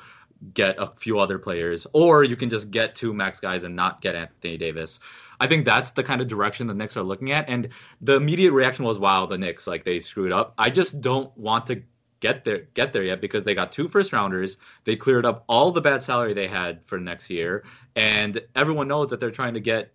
get 0.54 0.76
a 0.78 0.92
few 0.96 1.20
other 1.20 1.40
players, 1.40 1.88
or 1.94 2.24
you 2.24 2.36
can 2.36 2.50
just 2.50 2.72
get 2.72 2.96
two 2.96 3.14
max 3.14 3.40
guys 3.40 3.64
and 3.64 3.76
not 3.76 4.02
get 4.02 4.16
Anthony 4.16 4.58
Davis. 4.58 5.00
I 5.40 5.48
think 5.48 5.66
that's 5.66 5.92
the 5.92 6.04
kind 6.04 6.22
of 6.22 6.28
direction 6.28 6.68
the 6.68 6.74
Knicks 6.74 6.98
are 6.98 7.04
looking 7.04 7.32
at. 7.32 7.50
And 7.50 7.70
the 8.02 8.16
immediate 8.16 8.52
reaction 8.52 8.86
was, 8.86 9.00
"Wow, 9.00 9.26
the 9.26 9.38
Knicks 9.38 9.68
like 9.68 9.84
they 9.84 10.00
screwed 10.00 10.32
up." 10.32 10.54
I 10.58 10.70
just 10.70 11.02
don't 11.02 11.36
want 11.38 11.68
to 11.68 11.84
get 12.20 12.46
there 12.46 12.68
get 12.74 12.94
there 12.94 13.04
yet 13.04 13.22
because 13.22 13.44
they 13.44 13.54
got 13.54 13.72
two 13.72 13.88
first 13.88 14.14
rounders. 14.14 14.58
They 14.86 14.96
cleared 14.96 15.26
up 15.26 15.44
all 15.48 15.72
the 15.72 15.82
bad 15.82 16.02
salary 16.02 16.34
they 16.34 16.48
had 16.48 16.86
for 16.86 16.98
next 16.98 17.30
year, 17.30 17.64
and 17.96 18.42
everyone 18.56 18.88
knows 18.88 19.10
that 19.10 19.20
they're 19.20 19.32
trying 19.32 19.56
to 19.56 19.60
get 19.60 19.94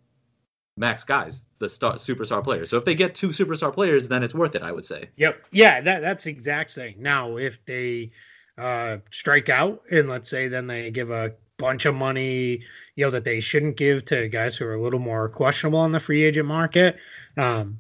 max 0.77 1.05
guys, 1.05 1.45
the 1.59 1.69
star, 1.69 1.95
superstar 1.95 2.43
players. 2.43 2.71
So 2.71 2.77
if 2.77 2.85
they 2.85 2.95
get 2.95 3.15
two 3.15 3.29
superstar 3.29 3.73
players, 3.73 4.09
then 4.09 4.23
it's 4.23 4.35
worth 4.35 4.55
it. 4.55 4.63
I 4.63 4.73
would 4.73 4.87
say. 4.87 5.11
Yep. 5.17 5.47
Yeah. 5.51 5.81
That 5.81 6.01
that's 6.01 6.27
exact 6.27 6.71
thing. 6.71 6.97
Now, 6.99 7.37
if 7.37 7.65
they 7.65 8.13
uh, 8.59 8.99
strike 9.11 9.49
out, 9.49 9.83
and 9.91 10.09
let's 10.09 10.29
say 10.29 10.49
then 10.49 10.67
they 10.67 10.91
give 10.91 11.11
a 11.11 11.35
bunch 11.59 11.87
of 11.87 11.95
money, 11.95 12.63
you 12.97 13.05
know, 13.05 13.11
that 13.11 13.25
they 13.25 13.41
shouldn't 13.41 13.77
give 13.77 14.05
to 14.07 14.29
guys 14.29 14.57
who 14.57 14.65
are 14.67 14.75
a 14.75 14.83
little 14.83 15.01
more 15.01 15.29
questionable 15.29 15.79
on 15.79 15.93
the 15.93 16.01
free 16.01 16.23
agent 16.23 16.47
market. 16.47 16.97
Um, 17.37 17.79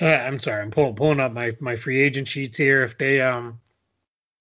uh, 0.00 0.06
I'm 0.06 0.40
sorry, 0.40 0.62
I'm 0.62 0.70
pulling 0.70 0.96
pulling 0.96 1.20
up 1.20 1.32
my 1.32 1.52
my 1.60 1.76
free 1.76 2.00
agent 2.00 2.28
sheets 2.28 2.56
here. 2.56 2.82
If 2.82 2.98
they 2.98 3.20
um 3.20 3.60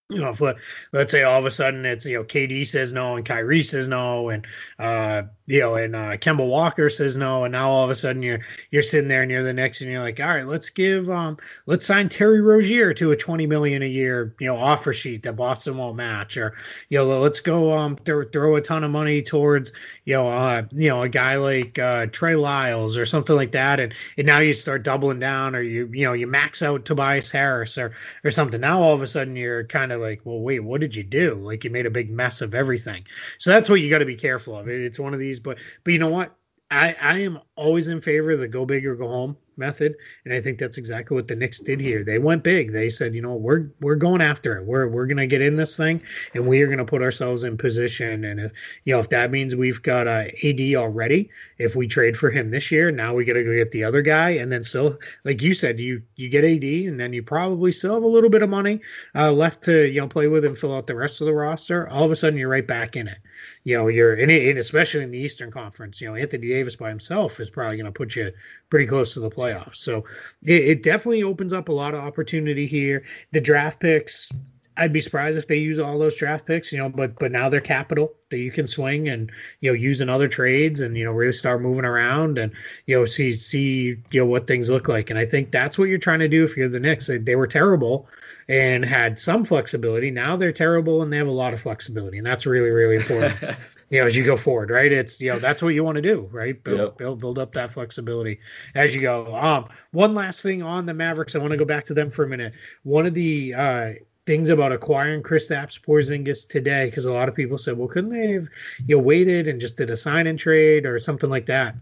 you 0.10 0.20
know, 0.22 0.30
if 0.30 0.42
let, 0.42 0.58
let's 0.92 1.12
say 1.12 1.24
all 1.24 1.40
of 1.40 1.46
a 1.46 1.52
sudden 1.52 1.86
it's 1.86 2.06
you 2.06 2.18
know 2.18 2.24
KD 2.24 2.66
says 2.66 2.94
no 2.94 3.16
and 3.16 3.26
Kyrie 3.26 3.64
says 3.64 3.88
no 3.88 4.30
and 4.30 4.46
uh 4.80 5.24
you 5.46 5.60
know 5.60 5.76
and 5.76 5.96
uh 5.96 6.18
Kemba 6.18 6.48
Walker 6.48 6.90
says 6.90 7.18
no 7.18 7.44
and 7.44 7.52
now 7.52 7.70
all 7.70 7.84
of 7.84 7.90
a 7.90 7.96
sudden 7.96 8.24
you're 8.24 8.40
you're 8.72 8.82
sitting 8.82 9.08
there 9.08 9.22
and 9.22 9.32
you're 9.32 9.44
the 9.44 9.54
Knicks 9.54 9.82
and 9.82 9.92
you're 9.92 10.02
like 10.02 10.20
all 10.20 10.28
right 10.28 10.46
let's 10.46 10.70
give 10.70 11.10
um 11.10 11.38
let's 11.66 11.86
sign 11.86 12.10
Terry 12.10 12.42
Rozier 12.42 12.94
to 12.94 13.12
a 13.12 13.16
20 13.16 13.46
million 13.48 13.84
a 13.84 13.88
year 13.88 14.36
you 14.40 14.48
know 14.48 14.58
offer 14.58 14.94
sheet 14.94 15.24
that 15.24 15.36
Boston 15.36 15.78
won't 15.78 15.98
match 15.98 16.38
or 16.38 16.54
you 16.90 16.98
know 16.98 17.20
let's 17.20 17.40
go 17.40 17.74
um 17.74 17.96
th- 17.98 18.30
throw 18.32 18.56
a 18.56 18.62
ton 18.62 18.84
of 18.84 18.92
money 18.92 19.22
towards 19.22 19.74
you 20.06 20.14
know 20.14 20.30
uh 20.30 20.64
you 20.72 20.90
know 20.90 21.04
a 21.04 21.10
guy 21.10 21.36
like 21.36 21.78
uh 21.78 22.06
Trey 22.08 22.36
Lyles 22.36 22.98
or 22.98 23.06
something 23.06 23.36
like 23.36 23.52
that 23.52 23.80
and 23.80 23.94
and 24.18 24.28
now 24.28 24.40
you 24.40 24.54
start 24.54 24.84
doubling 24.84 25.20
down 25.20 25.56
or 25.56 25.62
you 25.62 25.90
you 25.92 26.06
know 26.06 26.14
you 26.14 26.28
max 26.28 26.62
out 26.62 26.86
Tobias 26.86 27.32
Harris 27.32 27.78
or 27.78 27.92
or 28.24 28.32
something 28.32 28.62
now 28.62 28.82
all 28.82 28.94
of 28.94 29.02
a 29.02 29.08
sudden 29.08 29.36
you're 29.36 29.64
kind 29.66 29.92
of 29.92 30.02
like, 30.02 30.22
well, 30.24 30.40
wait, 30.40 30.60
what 30.60 30.82
did 30.82 30.96
you 30.96 31.04
do? 31.04 31.36
Like 31.36 31.64
you 31.64 31.70
made 31.70 31.86
a 31.86 31.92
big 31.92 32.10
mess 32.10 32.42
of 32.42 32.56
everything. 32.56 33.04
So 33.38 33.50
that's 33.50 33.70
what 33.70 33.82
you 33.82 33.90
got 33.90 34.00
to 34.00 34.06
be 34.06 34.16
careful 34.16 34.58
of. 34.58 34.68
It's 34.68 35.00
one 35.00 35.14
of 35.14 35.20
these, 35.20 35.33
but 35.40 35.58
but 35.84 35.94
you 35.94 36.00
know 36.00 36.10
what? 36.10 36.36
I 36.72 36.96
I 37.02 37.20
am 37.20 37.40
always 37.56 37.88
in 37.88 38.02
favor 38.02 38.32
of 38.32 38.40
the 38.40 38.48
go 38.48 38.66
big 38.66 38.86
or 38.86 38.96
go 38.96 39.08
home 39.08 39.38
method, 39.58 39.96
and 40.26 40.34
I 40.34 40.42
think 40.42 40.58
that's 40.58 40.78
exactly 40.78 41.16
what 41.16 41.28
the 41.28 41.36
Knicks 41.36 41.60
did 41.60 41.80
here. 41.80 42.04
They 42.04 42.18
went 42.18 42.44
big. 42.44 42.72
They 42.72 42.90
said, 42.90 43.14
you 43.14 43.22
know, 43.22 43.36
we're 43.36 43.70
we're 43.82 43.96
going 43.96 44.22
after 44.22 44.58
it. 44.58 44.66
We're 44.66 44.88
we're 44.88 45.06
gonna 45.06 45.28
get 45.28 45.42
in 45.42 45.56
this 45.56 45.78
thing, 45.78 46.02
and 46.34 46.48
we 46.48 46.62
are 46.62 46.68
gonna 46.68 46.86
put 46.86 47.02
ourselves 47.02 47.44
in 47.44 47.58
position. 47.58 48.24
And 48.24 48.40
if 48.40 48.52
you 48.86 48.94
know 48.94 49.00
if 49.00 49.10
that 49.10 49.32
means 49.32 49.56
we've 49.56 49.82
got 49.82 50.08
a 50.08 50.32
AD 50.44 50.76
already, 50.76 51.30
if 51.58 51.76
we 51.76 51.88
trade 51.88 52.18
for 52.18 52.30
him 52.32 52.52
this 52.52 52.72
year, 52.72 52.92
now 52.92 53.14
we 53.14 53.26
got 53.26 53.34
to 53.34 53.44
go 53.44 53.54
get 53.54 53.72
the 53.72 53.84
other 53.84 54.02
guy, 54.02 54.32
and 54.32 54.52
then 54.52 54.64
still, 54.64 54.98
like 55.24 55.42
you 55.42 55.54
said, 55.54 55.80
you 55.80 56.02
you 56.16 56.30
get 56.30 56.44
AD, 56.44 56.64
and 56.64 57.00
then 57.00 57.14
you 57.14 57.24
probably 57.24 57.72
still 57.72 57.96
have 57.96 58.04
a 58.04 58.08
little 58.08 58.30
bit 58.30 58.42
of 58.42 58.50
money 58.50 58.82
uh, 59.16 59.32
left 59.32 59.64
to 59.64 59.88
you 59.88 60.02
know 60.02 60.08
play 60.08 60.28
with 60.28 60.46
and 60.46 60.58
fill 60.58 60.76
out 60.76 60.88
the 60.88 60.96
rest 60.96 61.22
of 61.22 61.28
the 61.28 61.34
roster. 61.34 61.88
All 61.90 62.04
of 62.04 62.12
a 62.12 62.16
sudden, 62.16 62.40
you're 62.40 62.50
right 62.50 62.68
back 62.68 62.96
in 62.96 63.08
it 63.08 63.18
you 63.64 63.78
know, 63.78 63.88
you're 63.88 64.16
in 64.16 64.30
it, 64.30 64.58
especially 64.58 65.04
in 65.04 65.12
the 65.12 65.20
Eastern 65.20 65.52
Conference. 65.52 66.02
You 66.02 66.10
know, 66.10 66.16
Anthony 66.16 66.50
Davis 66.50 66.76
by 66.76 66.90
himself 66.90 67.40
is 67.44 67.52
probably 67.52 67.78
going 67.78 67.86
to 67.86 67.92
put 67.92 68.16
you 68.16 68.32
pretty 68.70 68.88
close 68.88 69.14
to 69.14 69.20
the 69.20 69.30
playoffs. 69.30 69.76
So 69.76 70.06
it, 70.44 70.64
it, 70.64 70.84
definitely 70.84 71.22
opens 71.22 71.54
up 71.54 71.70
a 71.70 71.72
lot 71.72 71.94
of 71.94 72.00
opportunity 72.00 72.66
here. 72.66 73.04
The 73.32 73.42
draft 73.42 73.80
picks, 73.80 74.32
I'd 74.78 74.94
be 74.94 75.00
surprised 75.00 75.38
if 75.38 75.48
they 75.48 75.58
use 75.58 75.80
all 75.80 76.00
those 76.00 76.16
draft 76.16 76.46
picks. 76.46 76.72
You 76.72 76.80
know, 76.80 76.90
but 76.90 77.18
but 77.20 77.32
now 77.32 77.50
they're 77.50 77.62
capital 77.62 78.14
that 78.30 78.40
you 78.40 78.52
can 78.52 78.66
swing 78.66 79.08
and 79.10 79.32
you 79.62 79.70
know 79.70 79.76
use 79.76 80.02
in 80.02 80.10
other 80.10 80.28
trades 80.28 80.82
and 80.82 80.98
you 80.98 81.04
know 81.04 81.12
really 81.12 81.32
start 81.32 81.62
moving 81.62 81.86
around 81.86 82.38
and 82.38 82.52
you 82.88 82.98
know 82.98 83.06
see 83.06 83.32
see 83.32 83.96
you 84.12 84.20
know 84.20 84.26
what 84.26 84.48
things 84.48 84.70
look 84.70 84.88
like. 84.88 85.10
And 85.10 85.20
I 85.20 85.26
think 85.26 85.52
that's 85.52 85.78
what 85.78 85.90
you're 85.90 85.98
trying 85.98 86.20
to 86.20 86.28
do 86.28 86.44
if 86.44 86.58
you're 86.58 86.70
the 86.70 86.80
Knicks. 86.80 87.08
They, 87.08 87.18
they 87.18 87.36
were 87.36 87.48
terrible 87.48 88.08
and 88.48 88.84
had 88.84 89.20
some 89.20 89.46
flexibility. 89.46 90.12
Now 90.12 90.36
they're 90.36 90.52
terrible 90.52 91.02
and 91.02 91.14
they 91.14 91.18
have 91.18 91.28
a 91.28 91.32
lot 91.32 91.54
of 91.54 91.62
flexibility, 91.62 92.18
and 92.18 92.26
that's 92.26 92.46
really 92.46 92.72
really 92.72 92.96
important. 92.96 93.40
you 93.90 94.00
know, 94.00 94.08
as 94.08 94.18
you 94.18 94.24
go 94.24 94.36
forward, 94.36 94.72
right? 94.72 94.92
It's 94.92 95.22
you 95.22 95.32
know 95.32 95.40
that's 95.40 95.62
what 95.62 95.70
you 95.70 95.84
want 95.84 95.98
to 95.98 96.02
do, 96.02 96.28
right? 96.32 96.62
Build 96.64 96.80
yep. 96.80 96.98
build 96.98 97.20
build 97.20 97.38
up 97.38 97.52
that 97.54 97.70
flexibility 97.70 98.40
as 98.74 98.96
you 98.96 99.02
go. 99.02 99.36
Um, 99.36 99.68
one 99.92 100.16
last 100.16 100.42
thing 100.42 100.64
on 100.64 100.88
the 100.88 100.94
Mavericks, 100.94 101.36
I 101.36 101.40
want 101.40 101.52
to 101.52 101.58
go 101.58 101.66
back 101.66 101.86
to 101.86 101.94
them 101.94 102.10
for 102.10 102.26
a 102.26 102.28
minute. 102.28 102.54
One 102.82 103.06
of 103.06 103.14
the 103.14 103.54
uh, 103.54 103.92
things 104.26 104.50
about 104.50 104.72
acquiring 104.72 105.24
Kristaps 105.24 105.80
Porzingis 105.80 106.48
today, 106.48 106.86
because 106.86 107.06
a 107.06 107.12
lot 107.12 107.30
of 107.30 107.36
people 107.36 107.58
said, 107.58 107.78
well, 107.78 107.88
couldn't 107.88 108.12
they 108.12 108.32
have 108.32 108.48
you 108.86 108.96
know 108.96 109.02
waited 109.02 109.48
and 109.48 109.60
just 109.60 109.78
did 109.78 109.90
a 109.90 109.98
sign 109.98 110.28
and 110.28 110.40
trade 110.40 110.86
or 110.86 111.00
something 111.00 111.30
like 111.30 111.48
that? 111.48 111.76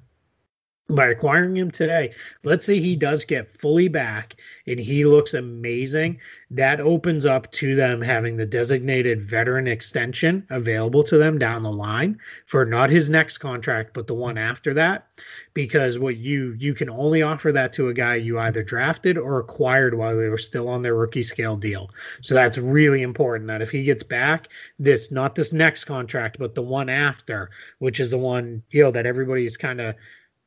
By 0.90 1.08
acquiring 1.08 1.56
him 1.56 1.72
today, 1.72 2.14
let's 2.44 2.66
say 2.66 2.80
he 2.80 2.96
does 2.96 3.24
get 3.26 3.52
fully 3.52 3.88
back 3.88 4.36
and 4.68 4.80
he 4.80 5.06
looks 5.06 5.34
amazing, 5.34 6.20
that 6.50 6.82
opens 6.82 7.26
up 7.26 7.50
to 7.52 7.76
them 7.76 8.02
having 8.02 8.36
the 8.36 8.46
designated 8.46 9.22
veteran 9.22 9.68
extension 9.68 10.46
available 10.50 11.04
to 11.04 11.18
them 11.18 11.38
down 11.38 11.64
the 11.64 11.72
line 11.72 12.20
for 12.46 12.66
not 12.66 12.90
his 12.90 13.10
next 13.10 13.38
contract, 13.38 13.94
but 13.94 14.08
the 14.08 14.14
one 14.14 14.38
after 14.38 14.74
that. 14.74 15.08
Because 15.54 16.00
what 16.00 16.18
you 16.18 16.56
you 16.60 16.74
can 16.74 16.90
only 16.90 17.22
offer 17.22 17.52
that 17.52 17.74
to 17.74 17.90
a 17.90 17.94
guy 17.94 18.16
you 18.16 18.40
either 18.40 18.64
drafted 18.64 19.18
or 19.18 19.40
acquired 19.40 19.94
while 19.94 20.18
they 20.18 20.30
were 20.30 20.38
still 20.38 20.68
on 20.68 20.82
their 20.82 20.96
rookie 20.96 21.22
scale 21.22 21.56
deal. 21.56 21.90
So 22.22 22.36
that's 22.36 22.58
really 22.58 23.02
important 23.02 23.48
that 23.48 23.62
if 23.62 23.72
he 23.72 23.84
gets 23.84 24.04
back, 24.04 24.50
this 24.80 25.12
not 25.12 25.36
this 25.36 25.54
next 25.54 25.86
contract, 25.86 26.38
but 26.40 26.56
the 26.56 26.62
one 26.62 26.90
after, 26.90 27.50
which 27.80 28.00
is 28.00 28.10
the 28.10 28.18
one, 28.18 28.64
you 28.72 28.84
know, 28.84 28.92
that 28.92 29.06
everybody's 29.06 29.58
kind 29.58 29.80
of 29.80 29.96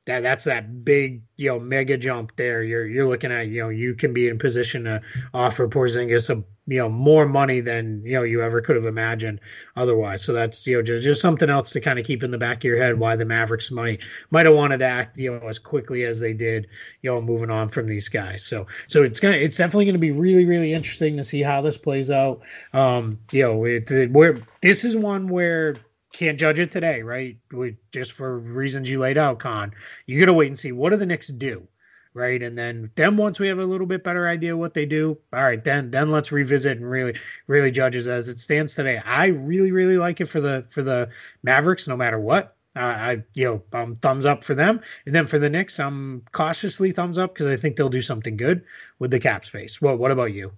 that 0.07 0.21
that's 0.21 0.45
that 0.45 0.85
big 0.85 1.23
you 1.37 1.49
know 1.49 1.59
mega 1.59 1.97
jump 1.97 2.37
there. 2.37 2.63
You're 2.63 2.87
you're 2.87 3.09
looking 3.09 3.33
at 3.33 3.49
you 3.49 3.63
know 3.63 3.69
you 3.71 3.95
can 3.95 4.13
be 4.13 4.29
in 4.29 4.39
position 4.39 4.85
to 4.85 5.01
offer 5.33 5.67
Porzingis 5.67 6.31
a 6.31 6.45
you 6.67 6.79
know 6.79 6.89
more 6.89 7.27
money 7.27 7.61
than 7.61 8.03
you 8.05 8.15
know 8.15 8.23
you 8.23 8.43
ever 8.43 8.61
could 8.61 8.77
have 8.77 8.85
imagined 8.85 9.41
otherwise. 9.77 10.23
So 10.23 10.33
that's 10.33 10.67
you 10.67 10.77
know 10.77 10.83
just, 10.83 11.05
just 11.05 11.21
something 11.21 11.49
else 11.49 11.71
to 11.73 11.81
kind 11.81 11.99
of 11.99 12.05
keep 12.05 12.23
in 12.23 12.31
the 12.31 12.39
back 12.39 12.59
of 12.59 12.65
your 12.65 12.77
head 12.77 12.99
why 12.99 13.17
the 13.17 13.25
Mavericks 13.25 13.71
might 13.71 14.03
might 14.31 14.47
have 14.47 14.55
wanted 14.55 14.79
to 14.79 14.87
act 14.87 15.19
you 15.19 15.33
know 15.33 15.49
as 15.49 15.59
quickly 15.59 16.05
as 16.05 16.21
they 16.21 16.35
did 16.35 16.67
you 17.03 17.11
know 17.11 17.21
moving 17.21 17.51
on 17.51 17.69
from 17.69 17.87
these 17.87 18.09
guys. 18.09 18.45
So 18.45 18.67
so 18.89 19.03
it's 19.03 19.21
gonna 19.21 19.37
it's 19.37 19.57
definitely 19.57 19.87
gonna 19.87 19.99
be 19.99 20.13
really 20.13 20.45
really 20.45 20.75
interesting 20.75 21.17
to 21.17 21.25
see 21.25 21.43
how 21.43 21.63
this 21.63 21.79
plays 21.79 22.11
out. 22.11 22.43
Um, 22.75 23.19
you 23.33 23.43
know 23.43 23.65
it, 23.65 23.91
it 23.91 24.11
where 24.11 24.39
this 24.61 24.85
is 24.85 24.97
one 24.97 25.29
where 25.29 25.77
can't 26.15 26.39
judge 26.39 26.61
it 26.61 26.71
today, 26.71 27.03
right? 27.03 27.37
We, 27.53 27.77
just 27.93 28.13
for 28.13 28.39
reasons 28.39 28.89
you 28.91 29.01
laid 29.01 29.19
out, 29.19 29.41
Kaan. 29.41 29.73
You 30.07 30.21
got 30.21 30.27
to 30.27 30.33
wait 30.33 30.47
and 30.47 30.59
see 30.59 30.73
what 30.73 30.91
do 30.91 30.97
the 30.97 31.07
Knicks 31.07 31.27
do, 31.27 31.67
right? 32.15 32.41
And 32.41 32.57
then 32.57 32.91
then 32.95 33.17
once 33.17 33.41
we 33.41 33.49
have 33.49 33.59
a 33.59 33.65
little 33.65 33.87
bit 33.87 34.05
better 34.05 34.27
idea 34.27 34.57
what 34.57 34.75
they 34.75 34.87
do, 34.87 35.19
all 35.33 35.43
right, 35.43 35.63
then 35.63 35.91
then 35.91 36.11
let's 36.11 36.33
revisit 36.33 36.79
and 36.79 36.89
really 36.89 37.19
really 37.49 37.71
judge 37.71 37.97
it 37.97 38.07
as 38.07 38.29
it 38.29 38.39
stands 38.39 38.75
today. 38.75 39.03
I 39.05 39.27
really 39.27 39.73
really 39.73 39.99
like 39.99 40.21
it 40.21 40.27
for 40.27 40.41
the 40.41 40.65
for 40.69 40.83
the 40.83 41.11
Mavericks, 41.43 41.89
no 41.89 41.97
matter 41.97 42.19
what. 42.19 42.57
Uh, 42.77 42.81
I 42.81 43.25
you 43.35 43.45
know 43.45 43.63
um, 43.73 43.97
thumbs 43.97 44.25
up 44.25 44.45
for 44.45 44.55
them, 44.55 44.81
and 45.07 45.15
then 45.15 45.27
for 45.27 45.39
the 45.39 45.51
Knicks, 45.51 45.79
I'm 45.81 46.23
cautiously 46.33 46.93
thumbs 46.93 47.19
up 47.19 47.35
because 47.35 47.49
I 47.49 47.57
think 47.57 47.77
they'll 47.77 47.89
do 47.89 48.01
something 48.01 48.37
good 48.37 48.65
with 48.99 49.11
the 49.11 49.21
cap 49.21 49.45
space. 49.45 49.83
Well, 49.83 49.97
what 49.97 50.11
about 50.11 50.33
you? 50.33 50.53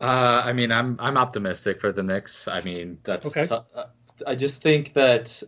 Uh, 0.00 0.42
I 0.44 0.52
mean, 0.52 0.72
I'm 0.72 0.96
I'm 1.00 1.16
optimistic 1.16 1.80
for 1.80 1.92
the 1.92 2.02
Knicks. 2.02 2.48
I 2.48 2.60
mean, 2.62 2.98
that's 3.04 3.26
okay. 3.26 3.46
T- 3.46 3.54
uh, 3.54 3.84
I 4.26 4.34
just 4.34 4.62
think 4.62 4.92
that 4.94 5.42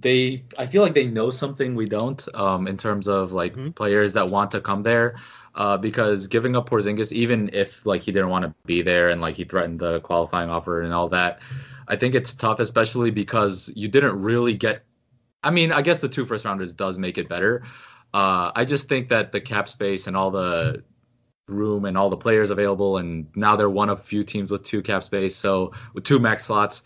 they 0.00 0.44
I 0.58 0.66
feel 0.66 0.82
like 0.82 0.94
they 0.94 1.06
know 1.06 1.30
something 1.30 1.74
we 1.74 1.86
don't 1.86 2.26
um, 2.34 2.66
in 2.66 2.76
terms 2.76 3.08
of 3.08 3.32
like 3.32 3.52
mm-hmm. 3.52 3.70
players 3.70 4.12
that 4.14 4.28
want 4.28 4.50
to 4.52 4.60
come 4.60 4.82
there. 4.82 5.16
Uh, 5.56 5.76
because 5.76 6.26
giving 6.26 6.56
up 6.56 6.68
Porzingis, 6.68 7.12
even 7.12 7.48
if 7.52 7.86
like 7.86 8.02
he 8.02 8.10
didn't 8.10 8.28
want 8.28 8.44
to 8.44 8.52
be 8.66 8.82
there 8.82 9.10
and 9.10 9.20
like 9.20 9.36
he 9.36 9.44
threatened 9.44 9.78
the 9.78 10.00
qualifying 10.00 10.50
offer 10.50 10.82
and 10.82 10.92
all 10.92 11.08
that, 11.08 11.38
I 11.86 11.94
think 11.94 12.16
it's 12.16 12.34
tough, 12.34 12.58
especially 12.58 13.12
because 13.12 13.72
you 13.76 13.86
didn't 13.86 14.20
really 14.20 14.56
get. 14.56 14.82
I 15.44 15.50
mean, 15.50 15.70
I 15.70 15.82
guess 15.82 16.00
the 16.00 16.08
two 16.08 16.24
first 16.24 16.44
rounders 16.44 16.72
does 16.72 16.98
make 16.98 17.18
it 17.18 17.28
better. 17.28 17.64
Uh, 18.12 18.50
I 18.54 18.64
just 18.64 18.88
think 18.88 19.08
that 19.10 19.30
the 19.30 19.40
cap 19.40 19.68
space 19.68 20.08
and 20.08 20.16
all 20.16 20.32
the 20.32 20.82
room 21.46 21.84
and 21.84 21.96
all 21.96 22.10
the 22.10 22.16
players 22.16 22.50
available, 22.50 22.96
and 22.96 23.28
now 23.36 23.54
they're 23.54 23.70
one 23.70 23.90
of 23.90 24.02
few 24.02 24.24
teams 24.24 24.50
with 24.50 24.64
two 24.64 24.82
cap 24.82 25.04
space, 25.04 25.36
so 25.36 25.72
with 25.92 26.02
two 26.02 26.18
max 26.18 26.46
slots. 26.46 26.82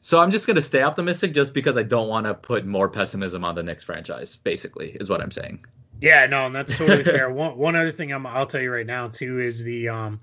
So 0.00 0.20
I'm 0.20 0.30
just 0.30 0.46
gonna 0.46 0.62
stay 0.62 0.82
optimistic 0.82 1.34
just 1.34 1.52
because 1.54 1.76
I 1.76 1.82
don't 1.82 2.08
want 2.08 2.26
to 2.26 2.34
put 2.34 2.64
more 2.66 2.88
pessimism 2.88 3.44
on 3.44 3.54
the 3.54 3.62
Knicks 3.62 3.84
franchise. 3.84 4.36
Basically, 4.36 4.90
is 4.90 5.10
what 5.10 5.20
I'm 5.20 5.30
saying. 5.30 5.64
Yeah, 6.00 6.26
no, 6.26 6.46
and 6.46 6.54
that's 6.54 6.76
totally 6.76 7.04
fair. 7.04 7.30
One 7.30 7.56
one 7.58 7.76
other 7.76 7.90
thing 7.90 8.12
I'm, 8.12 8.26
I'll 8.26 8.46
tell 8.46 8.60
you 8.60 8.72
right 8.72 8.86
now 8.86 9.08
too 9.08 9.40
is 9.40 9.62
the 9.64 9.88
um, 9.90 10.20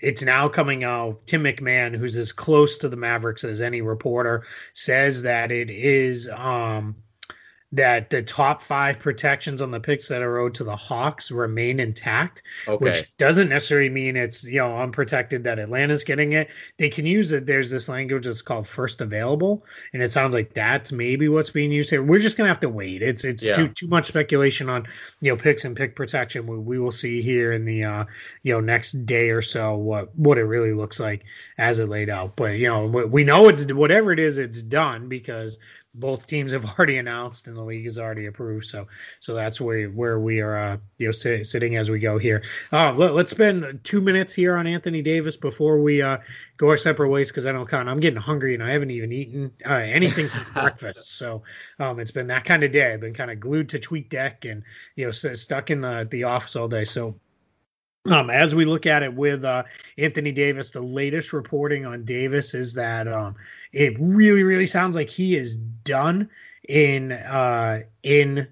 it's 0.00 0.22
now 0.22 0.48
coming 0.48 0.84
out. 0.84 1.26
Tim 1.26 1.42
McMahon, 1.42 1.96
who's 1.96 2.16
as 2.16 2.32
close 2.32 2.78
to 2.78 2.88
the 2.88 2.96
Mavericks 2.96 3.44
as 3.44 3.62
any 3.62 3.80
reporter, 3.80 4.44
says 4.72 5.22
that 5.22 5.50
it 5.50 5.70
is 5.70 6.30
um 6.32 6.96
that 7.76 8.08
the 8.08 8.22
top 8.22 8.62
five 8.62 8.98
protections 8.98 9.60
on 9.60 9.70
the 9.70 9.78
picks 9.78 10.08
that 10.08 10.22
are 10.22 10.38
owed 10.38 10.54
to 10.54 10.64
the 10.64 10.74
Hawks 10.74 11.30
remain 11.30 11.78
intact, 11.78 12.42
okay. 12.66 12.82
which 12.82 13.16
doesn't 13.18 13.50
necessarily 13.50 13.90
mean 13.90 14.16
it's 14.16 14.44
you 14.44 14.58
know 14.60 14.78
unprotected 14.78 15.44
that 15.44 15.58
Atlanta's 15.58 16.02
getting 16.02 16.32
it. 16.32 16.48
They 16.78 16.88
can 16.88 17.04
use 17.04 17.32
it. 17.32 17.46
There's 17.46 17.70
this 17.70 17.88
language 17.88 18.24
that's 18.24 18.40
called 18.40 18.66
first 18.66 19.02
available, 19.02 19.64
and 19.92 20.02
it 20.02 20.10
sounds 20.10 20.32
like 20.32 20.54
that's 20.54 20.90
maybe 20.90 21.28
what's 21.28 21.50
being 21.50 21.70
used 21.70 21.90
here. 21.90 22.02
We're 22.02 22.18
just 22.18 22.38
gonna 22.38 22.48
have 22.48 22.60
to 22.60 22.68
wait. 22.70 23.02
It's 23.02 23.24
it's 23.24 23.46
yeah. 23.46 23.54
too 23.54 23.68
too 23.68 23.88
much 23.88 24.06
speculation 24.06 24.70
on 24.70 24.86
you 25.20 25.30
know 25.30 25.36
picks 25.36 25.66
and 25.66 25.76
pick 25.76 25.94
protection. 25.94 26.46
We, 26.46 26.58
we 26.58 26.78
will 26.78 26.90
see 26.90 27.20
here 27.20 27.52
in 27.52 27.66
the 27.66 27.84
uh, 27.84 28.04
you 28.42 28.54
know 28.54 28.60
next 28.60 28.92
day 29.04 29.30
or 29.30 29.42
so 29.42 29.76
what 29.76 30.16
what 30.16 30.38
it 30.38 30.44
really 30.44 30.72
looks 30.72 30.98
like 30.98 31.24
as 31.58 31.78
it 31.78 31.90
laid 31.90 32.08
out. 32.08 32.36
But 32.36 32.52
you 32.52 32.68
know 32.68 32.86
we 32.86 33.22
know 33.22 33.48
it's 33.48 33.70
whatever 33.70 34.12
it 34.12 34.18
is, 34.18 34.38
it's 34.38 34.62
done 34.62 35.10
because 35.10 35.58
both 35.98 36.26
teams 36.26 36.52
have 36.52 36.64
already 36.78 36.98
announced 36.98 37.48
and 37.48 37.56
the 37.56 37.62
league 37.62 37.84
has 37.84 37.98
already 37.98 38.26
approved. 38.26 38.66
So, 38.66 38.86
so 39.20 39.34
that's 39.34 39.60
where 39.60 39.88
where 39.88 40.20
we 40.20 40.40
are, 40.40 40.56
uh, 40.56 40.76
you 40.98 41.06
know, 41.06 41.12
sit, 41.12 41.46
sitting 41.46 41.76
as 41.76 41.90
we 41.90 41.98
go 41.98 42.18
here. 42.18 42.42
Uh, 42.72 42.92
let, 42.92 43.12
us 43.12 43.30
spend 43.30 43.80
two 43.84 44.00
minutes 44.00 44.32
here 44.32 44.56
on 44.56 44.66
Anthony 44.66 45.02
Davis 45.02 45.36
before 45.36 45.80
we 45.80 46.02
uh, 46.02 46.18
go 46.56 46.68
our 46.68 46.76
separate 46.76 47.08
ways 47.08 47.30
because 47.30 47.46
I 47.46 47.52
don't 47.52 47.68
count. 47.68 47.88
I'm 47.88 48.00
getting 48.00 48.20
hungry 48.20 48.54
and 48.54 48.62
I 48.62 48.70
haven't 48.70 48.90
even 48.90 49.12
eaten 49.12 49.52
uh, 49.68 49.74
anything 49.74 50.28
since 50.28 50.48
breakfast. 50.50 51.18
So, 51.18 51.42
um, 51.78 51.98
it's 51.98 52.10
been 52.10 52.28
that 52.28 52.44
kind 52.44 52.62
of 52.62 52.72
day. 52.72 52.92
I've 52.92 53.00
been 53.00 53.14
kind 53.14 53.30
of 53.30 53.40
glued 53.40 53.68
to 53.70 53.78
TweetDeck 53.78 54.50
and 54.50 54.62
you 54.94 55.04
know 55.04 55.10
stuck 55.10 55.70
in 55.70 55.80
the 55.80 56.06
the 56.10 56.24
office 56.24 56.56
all 56.56 56.68
day. 56.68 56.84
So. 56.84 57.16
Um, 58.08 58.30
as 58.30 58.54
we 58.54 58.64
look 58.64 58.86
at 58.86 59.02
it 59.02 59.12
with 59.12 59.44
uh, 59.44 59.64
Anthony 59.98 60.30
Davis, 60.30 60.70
the 60.70 60.80
latest 60.80 61.32
reporting 61.32 61.86
on 61.86 62.04
Davis 62.04 62.54
is 62.54 62.74
that 62.74 63.08
um, 63.08 63.34
it 63.76 63.94
really, 64.00 64.42
really 64.42 64.66
sounds 64.66 64.96
like 64.96 65.10
he 65.10 65.36
is 65.36 65.56
done 65.56 66.30
in 66.66 67.12
uh, 67.12 67.82
in 68.02 68.48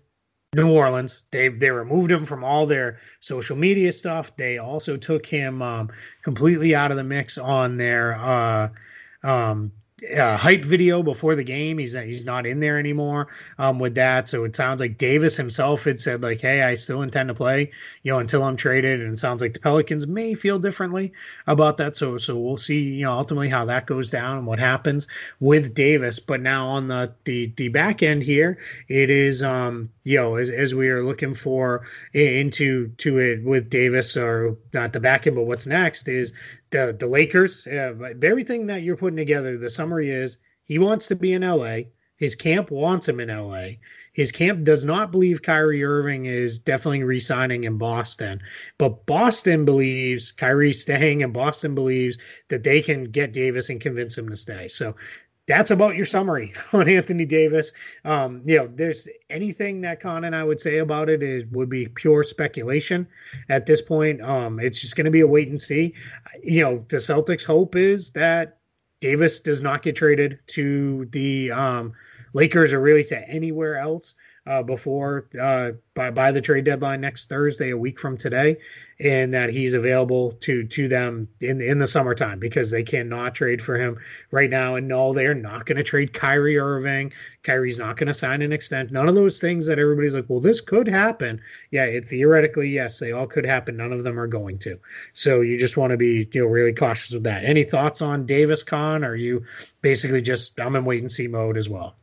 New 0.54 0.70
Orleans. 0.70 1.22
They 1.30 1.48
they 1.48 1.70
removed 1.70 2.12
him 2.12 2.24
from 2.24 2.44
all 2.44 2.66
their 2.66 2.98
social 3.20 3.56
media 3.56 3.90
stuff. 3.90 4.36
They 4.36 4.58
also 4.58 4.98
took 4.98 5.24
him 5.24 5.62
um, 5.62 5.90
completely 6.22 6.74
out 6.74 6.90
of 6.90 6.98
the 6.98 7.04
mix 7.04 7.38
on 7.38 7.78
their 7.78 8.16
uh, 8.16 8.68
um, 9.22 9.72
uh, 10.16 10.36
hype 10.36 10.64
video 10.64 11.02
before 11.02 11.34
the 11.34 11.44
game. 11.44 11.78
He's 11.78 11.92
he's 11.92 12.24
not 12.24 12.46
in 12.46 12.60
there 12.60 12.78
anymore 12.78 13.28
um, 13.58 13.78
with 13.78 13.94
that. 13.96 14.28
So 14.28 14.44
it 14.44 14.56
sounds 14.56 14.80
like 14.80 14.98
Davis 14.98 15.36
himself 15.36 15.84
had 15.84 16.00
said 16.00 16.22
like, 16.22 16.40
"Hey, 16.40 16.62
I 16.62 16.74
still 16.74 17.02
intend 17.02 17.28
to 17.28 17.34
play, 17.34 17.70
you 18.02 18.12
know, 18.12 18.18
until 18.18 18.42
I'm 18.42 18.56
traded." 18.56 19.00
And 19.00 19.14
it 19.14 19.18
sounds 19.18 19.42
like 19.42 19.54
the 19.54 19.60
Pelicans 19.60 20.06
may 20.06 20.34
feel 20.34 20.58
differently 20.58 21.12
about 21.46 21.76
that. 21.78 21.96
So 21.96 22.16
so 22.16 22.38
we'll 22.38 22.56
see, 22.56 22.80
you 22.80 23.04
know, 23.04 23.12
ultimately 23.12 23.48
how 23.48 23.64
that 23.66 23.86
goes 23.86 24.10
down 24.10 24.38
and 24.38 24.46
what 24.46 24.58
happens 24.58 25.06
with 25.40 25.74
Davis. 25.74 26.20
But 26.20 26.40
now 26.40 26.68
on 26.68 26.88
the 26.88 27.12
the 27.24 27.52
the 27.56 27.68
back 27.68 28.02
end 28.02 28.22
here, 28.22 28.58
it 28.88 29.10
is 29.10 29.42
um 29.42 29.90
you 30.04 30.16
know 30.18 30.36
as, 30.36 30.50
as 30.50 30.74
we 30.74 30.88
are 30.88 31.04
looking 31.04 31.34
for 31.34 31.86
into 32.12 32.88
to 32.88 33.18
it 33.18 33.44
with 33.44 33.70
Davis 33.70 34.16
or 34.16 34.56
not 34.72 34.92
the 34.92 35.00
back 35.00 35.26
end, 35.26 35.36
but 35.36 35.44
what's 35.44 35.66
next 35.66 36.08
is 36.08 36.32
the 36.74 36.96
the 36.98 37.06
Lakers, 37.06 37.66
uh, 37.66 37.94
everything 38.22 38.66
that 38.66 38.82
you're 38.82 38.96
putting 38.96 39.16
together, 39.16 39.56
the 39.56 39.70
summary 39.70 40.10
is 40.10 40.38
he 40.64 40.78
wants 40.78 41.06
to 41.08 41.16
be 41.16 41.32
in 41.32 41.42
LA. 41.42 41.78
His 42.16 42.34
camp 42.34 42.70
wants 42.70 43.08
him 43.08 43.20
in 43.20 43.28
LA. 43.28 43.76
His 44.12 44.30
camp 44.30 44.64
does 44.64 44.84
not 44.84 45.10
believe 45.10 45.42
Kyrie 45.42 45.82
Irving 45.82 46.26
is 46.26 46.58
definitely 46.60 47.02
re-signing 47.02 47.64
in 47.64 47.78
Boston, 47.78 48.40
but 48.78 49.06
Boston 49.06 49.64
believes 49.64 50.30
Kyrie's 50.30 50.80
staying, 50.80 51.22
and 51.22 51.32
Boston 51.32 51.74
believes 51.74 52.18
that 52.48 52.62
they 52.62 52.80
can 52.80 53.04
get 53.04 53.32
Davis 53.32 53.70
and 53.70 53.80
convince 53.80 54.16
him 54.16 54.28
to 54.28 54.36
stay. 54.36 54.68
So 54.68 54.94
that's 55.46 55.70
about 55.70 55.96
your 55.96 56.06
summary 56.06 56.52
on 56.72 56.88
Anthony 56.88 57.24
Davis. 57.24 57.72
Um, 58.04 58.42
you 58.44 58.56
know, 58.56 58.66
there's 58.66 59.08
anything 59.30 59.80
that 59.82 60.00
Kaan 60.00 60.26
and 60.26 60.34
I 60.34 60.44
would 60.44 60.60
say 60.60 60.78
about 60.78 61.08
it 61.08 61.22
is 61.22 61.44
would 61.52 61.68
be 61.68 61.86
pure 61.88 62.22
speculation 62.22 63.06
at 63.48 63.66
this 63.66 63.82
point. 63.82 64.22
Um, 64.22 64.58
it's 64.58 64.80
just 64.80 64.96
going 64.96 65.04
to 65.04 65.10
be 65.10 65.20
a 65.20 65.26
wait 65.26 65.48
and 65.48 65.60
see. 65.60 65.94
You 66.42 66.62
know, 66.62 66.84
the 66.88 66.96
Celtics' 66.96 67.44
hope 67.44 67.76
is 67.76 68.10
that 68.12 68.58
Davis 69.00 69.40
does 69.40 69.60
not 69.60 69.82
get 69.82 69.96
traded 69.96 70.38
to 70.48 71.04
the 71.06 71.50
um, 71.50 71.92
Lakers 72.32 72.72
or 72.72 72.80
really 72.80 73.04
to 73.04 73.28
anywhere 73.28 73.76
else 73.76 74.14
uh, 74.46 74.62
before 74.62 75.26
uh, 75.40 75.72
by 75.94 76.10
by 76.10 76.30
the 76.30 76.40
trade 76.40 76.64
deadline 76.64 77.00
next 77.00 77.28
Thursday, 77.30 77.70
a 77.70 77.76
week 77.76 77.98
from 77.98 78.18
today, 78.18 78.58
and 79.00 79.32
that 79.32 79.48
he's 79.48 79.72
available 79.72 80.32
to 80.32 80.66
to 80.66 80.86
them 80.86 81.28
in 81.40 81.62
in 81.62 81.78
the 81.78 81.86
summertime 81.86 82.38
because 82.38 82.70
they 82.70 82.82
cannot 82.82 83.34
trade 83.34 83.62
for 83.62 83.78
him 83.78 83.98
right 84.30 84.50
now. 84.50 84.74
And 84.74 84.86
no, 84.86 85.14
they're 85.14 85.34
not 85.34 85.64
going 85.64 85.78
to 85.78 85.82
trade 85.82 86.12
Kyrie 86.12 86.58
Irving. 86.58 87.12
Kyrie's 87.42 87.78
not 87.78 87.96
going 87.96 88.08
to 88.08 88.14
sign 88.14 88.42
an 88.42 88.52
extent. 88.52 88.92
None 88.92 89.08
of 89.08 89.14
those 89.14 89.40
things 89.40 89.66
that 89.66 89.78
everybody's 89.78 90.14
like, 90.14 90.26
well, 90.28 90.40
this 90.40 90.60
could 90.60 90.88
happen. 90.88 91.40
Yeah, 91.70 91.84
it, 91.84 92.08
theoretically, 92.08 92.68
yes, 92.68 92.98
they 92.98 93.12
all 93.12 93.26
could 93.26 93.46
happen. 93.46 93.78
None 93.78 93.92
of 93.92 94.04
them 94.04 94.20
are 94.20 94.26
going 94.26 94.58
to. 94.58 94.78
So 95.14 95.40
you 95.40 95.58
just 95.58 95.78
want 95.78 95.92
to 95.92 95.96
be 95.96 96.28
you 96.32 96.42
know 96.42 96.48
really 96.48 96.74
cautious 96.74 97.12
with 97.12 97.24
that. 97.24 97.44
Any 97.44 97.64
thoughts 97.64 98.02
on 98.02 98.26
Davis 98.26 98.62
Kaan? 98.62 99.06
Are 99.06 99.16
you 99.16 99.44
basically 99.80 100.20
just 100.20 100.60
I'm 100.60 100.76
in 100.76 100.84
wait 100.84 101.00
and 101.00 101.10
see 101.10 101.28
mode 101.28 101.56
as 101.56 101.70
well? 101.70 101.96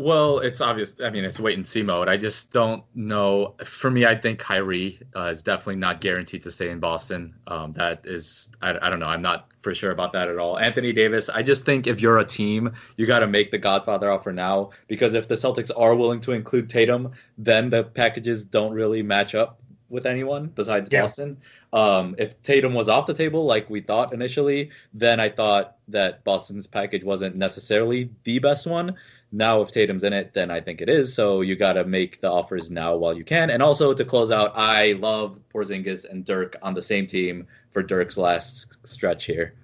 Well, 0.00 0.38
it's 0.38 0.62
obvious. 0.62 0.96
I 1.04 1.10
mean, 1.10 1.26
it's 1.26 1.38
wait 1.38 1.58
and 1.58 1.68
see 1.68 1.82
mode. 1.82 2.08
I 2.08 2.16
just 2.16 2.52
don't 2.54 2.82
know. 2.94 3.54
For 3.62 3.90
me, 3.90 4.06
I 4.06 4.14
think 4.14 4.38
Kyrie 4.38 4.98
uh, 5.14 5.24
is 5.24 5.42
definitely 5.42 5.76
not 5.76 6.00
guaranteed 6.00 6.42
to 6.44 6.50
stay 6.50 6.70
in 6.70 6.80
Boston. 6.80 7.34
Um, 7.46 7.72
that 7.72 8.06
is, 8.06 8.48
I, 8.62 8.78
I 8.80 8.88
don't 8.88 8.98
know. 8.98 9.08
I'm 9.08 9.20
not 9.20 9.48
for 9.60 9.74
sure 9.74 9.90
about 9.90 10.14
that 10.14 10.28
at 10.28 10.38
all. 10.38 10.58
Anthony 10.58 10.94
Davis, 10.94 11.28
I 11.28 11.42
just 11.42 11.66
think 11.66 11.86
if 11.86 12.00
you're 12.00 12.16
a 12.16 12.24
team, 12.24 12.72
you 12.96 13.06
got 13.06 13.18
to 13.18 13.26
make 13.26 13.50
the 13.50 13.58
Godfather 13.58 14.10
offer 14.10 14.32
now 14.32 14.70
because 14.88 15.12
if 15.12 15.28
the 15.28 15.34
Celtics 15.34 15.70
are 15.76 15.94
willing 15.94 16.22
to 16.22 16.32
include 16.32 16.70
Tatum, 16.70 17.12
then 17.36 17.68
the 17.68 17.84
packages 17.84 18.46
don't 18.46 18.72
really 18.72 19.02
match 19.02 19.34
up 19.34 19.60
with 19.90 20.06
anyone 20.06 20.46
besides 20.46 20.88
Yeah. 20.90 21.02
Boston. 21.02 21.36
Um, 21.74 22.14
if 22.16 22.40
Tatum 22.42 22.72
was 22.72 22.88
off 22.88 23.06
the 23.06 23.12
table 23.12 23.44
like 23.44 23.68
we 23.68 23.82
thought 23.82 24.14
initially, 24.14 24.70
then 24.94 25.20
I 25.20 25.28
thought 25.28 25.76
that 25.88 26.24
Boston's 26.24 26.66
package 26.66 27.04
wasn't 27.04 27.36
necessarily 27.36 28.08
the 28.24 28.38
best 28.38 28.66
one. 28.66 28.96
Now, 29.32 29.60
if 29.62 29.70
Tatum's 29.70 30.02
in 30.02 30.12
it, 30.12 30.34
then 30.34 30.50
I 30.50 30.60
think 30.60 30.80
it 30.80 30.90
is. 30.90 31.14
So 31.14 31.40
you 31.40 31.54
got 31.54 31.74
to 31.74 31.84
make 31.84 32.20
the 32.20 32.30
offers 32.30 32.70
now 32.70 32.96
while 32.96 33.16
you 33.16 33.24
can. 33.24 33.50
And 33.50 33.62
also 33.62 33.94
to 33.94 34.04
close 34.04 34.32
out, 34.32 34.52
I 34.56 34.92
love 34.92 35.38
Porzingis 35.54 36.04
and 36.10 36.24
Dirk 36.24 36.56
on 36.62 36.74
the 36.74 36.82
same 36.82 37.06
team 37.06 37.46
for 37.72 37.82
Dirk's 37.82 38.16
last 38.16 38.84
stretch 38.84 39.26
here. 39.26 39.54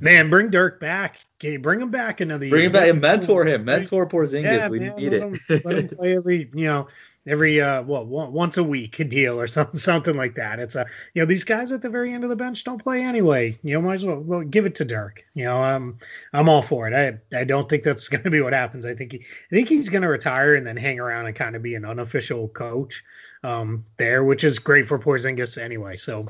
Man, 0.00 0.28
bring 0.28 0.50
Dirk 0.50 0.80
back. 0.80 1.20
You 1.42 1.58
bring 1.58 1.80
him 1.80 1.90
back 1.90 2.20
another 2.20 2.48
Bring 2.48 2.48
year? 2.48 2.50
Bring 2.50 2.66
him 2.66 2.72
back 2.72 2.90
and 2.90 3.00
mentor 3.00 3.46
him, 3.46 3.64
mentor 3.64 4.06
Porzingis. 4.06 4.44
Yeah, 4.44 4.68
we 4.68 4.80
man, 4.80 4.96
need 4.96 5.12
let 5.12 5.22
it. 5.22 5.22
Him, 5.22 5.60
let 5.64 5.78
him 5.78 5.88
play 5.88 6.16
every, 6.16 6.50
you 6.54 6.66
know, 6.66 6.88
every 7.26 7.60
uh, 7.60 7.82
what 7.82 8.06
one, 8.06 8.32
once 8.32 8.56
a 8.56 8.62
week 8.64 8.98
a 9.00 9.04
deal 9.18 9.40
or 9.40 9.46
something, 9.46 9.78
something 9.78 10.14
like 10.14 10.34
that. 10.36 10.58
It's 10.58 10.76
a, 10.76 10.86
you 11.14 11.22
know, 11.22 11.26
these 11.26 11.44
guys 11.44 11.72
at 11.72 11.82
the 11.82 11.90
very 11.90 12.12
end 12.14 12.24
of 12.24 12.30
the 12.30 12.36
bench 12.36 12.64
don't 12.64 12.82
play 12.82 13.02
anyway. 13.02 13.58
You 13.62 13.74
know, 13.74 13.82
might 13.82 13.94
as 13.94 14.04
well, 14.04 14.20
well 14.20 14.40
give 14.42 14.66
it 14.66 14.74
to 14.76 14.84
Dirk. 14.84 15.24
You 15.34 15.44
know, 15.44 15.62
um, 15.62 15.98
I'm 16.32 16.48
all 16.48 16.62
for 16.62 16.88
it. 16.88 16.94
I 16.94 17.36
I 17.38 17.44
don't 17.44 17.68
think 17.68 17.82
that's 17.82 18.08
going 18.10 18.24
to 18.24 18.30
be 18.30 18.40
what 18.40 18.52
happens. 18.52 18.86
I 18.86 18.94
think 18.94 19.12
he, 19.12 19.18
I 19.18 19.54
think 19.54 19.68
he's 19.68 19.88
going 19.88 20.02
to 20.02 20.08
retire 20.08 20.54
and 20.54 20.66
then 20.66 20.76
hang 20.76 21.00
around 21.00 21.26
and 21.26 21.34
kind 21.34 21.56
of 21.56 21.62
be 21.62 21.74
an 21.74 21.84
unofficial 21.84 22.48
coach 22.48 23.02
um, 23.42 23.84
there, 23.96 24.24
which 24.24 24.44
is 24.44 24.58
great 24.58 24.86
for 24.86 24.98
Porzingis 24.98 25.60
anyway. 25.60 25.96
So 25.96 26.28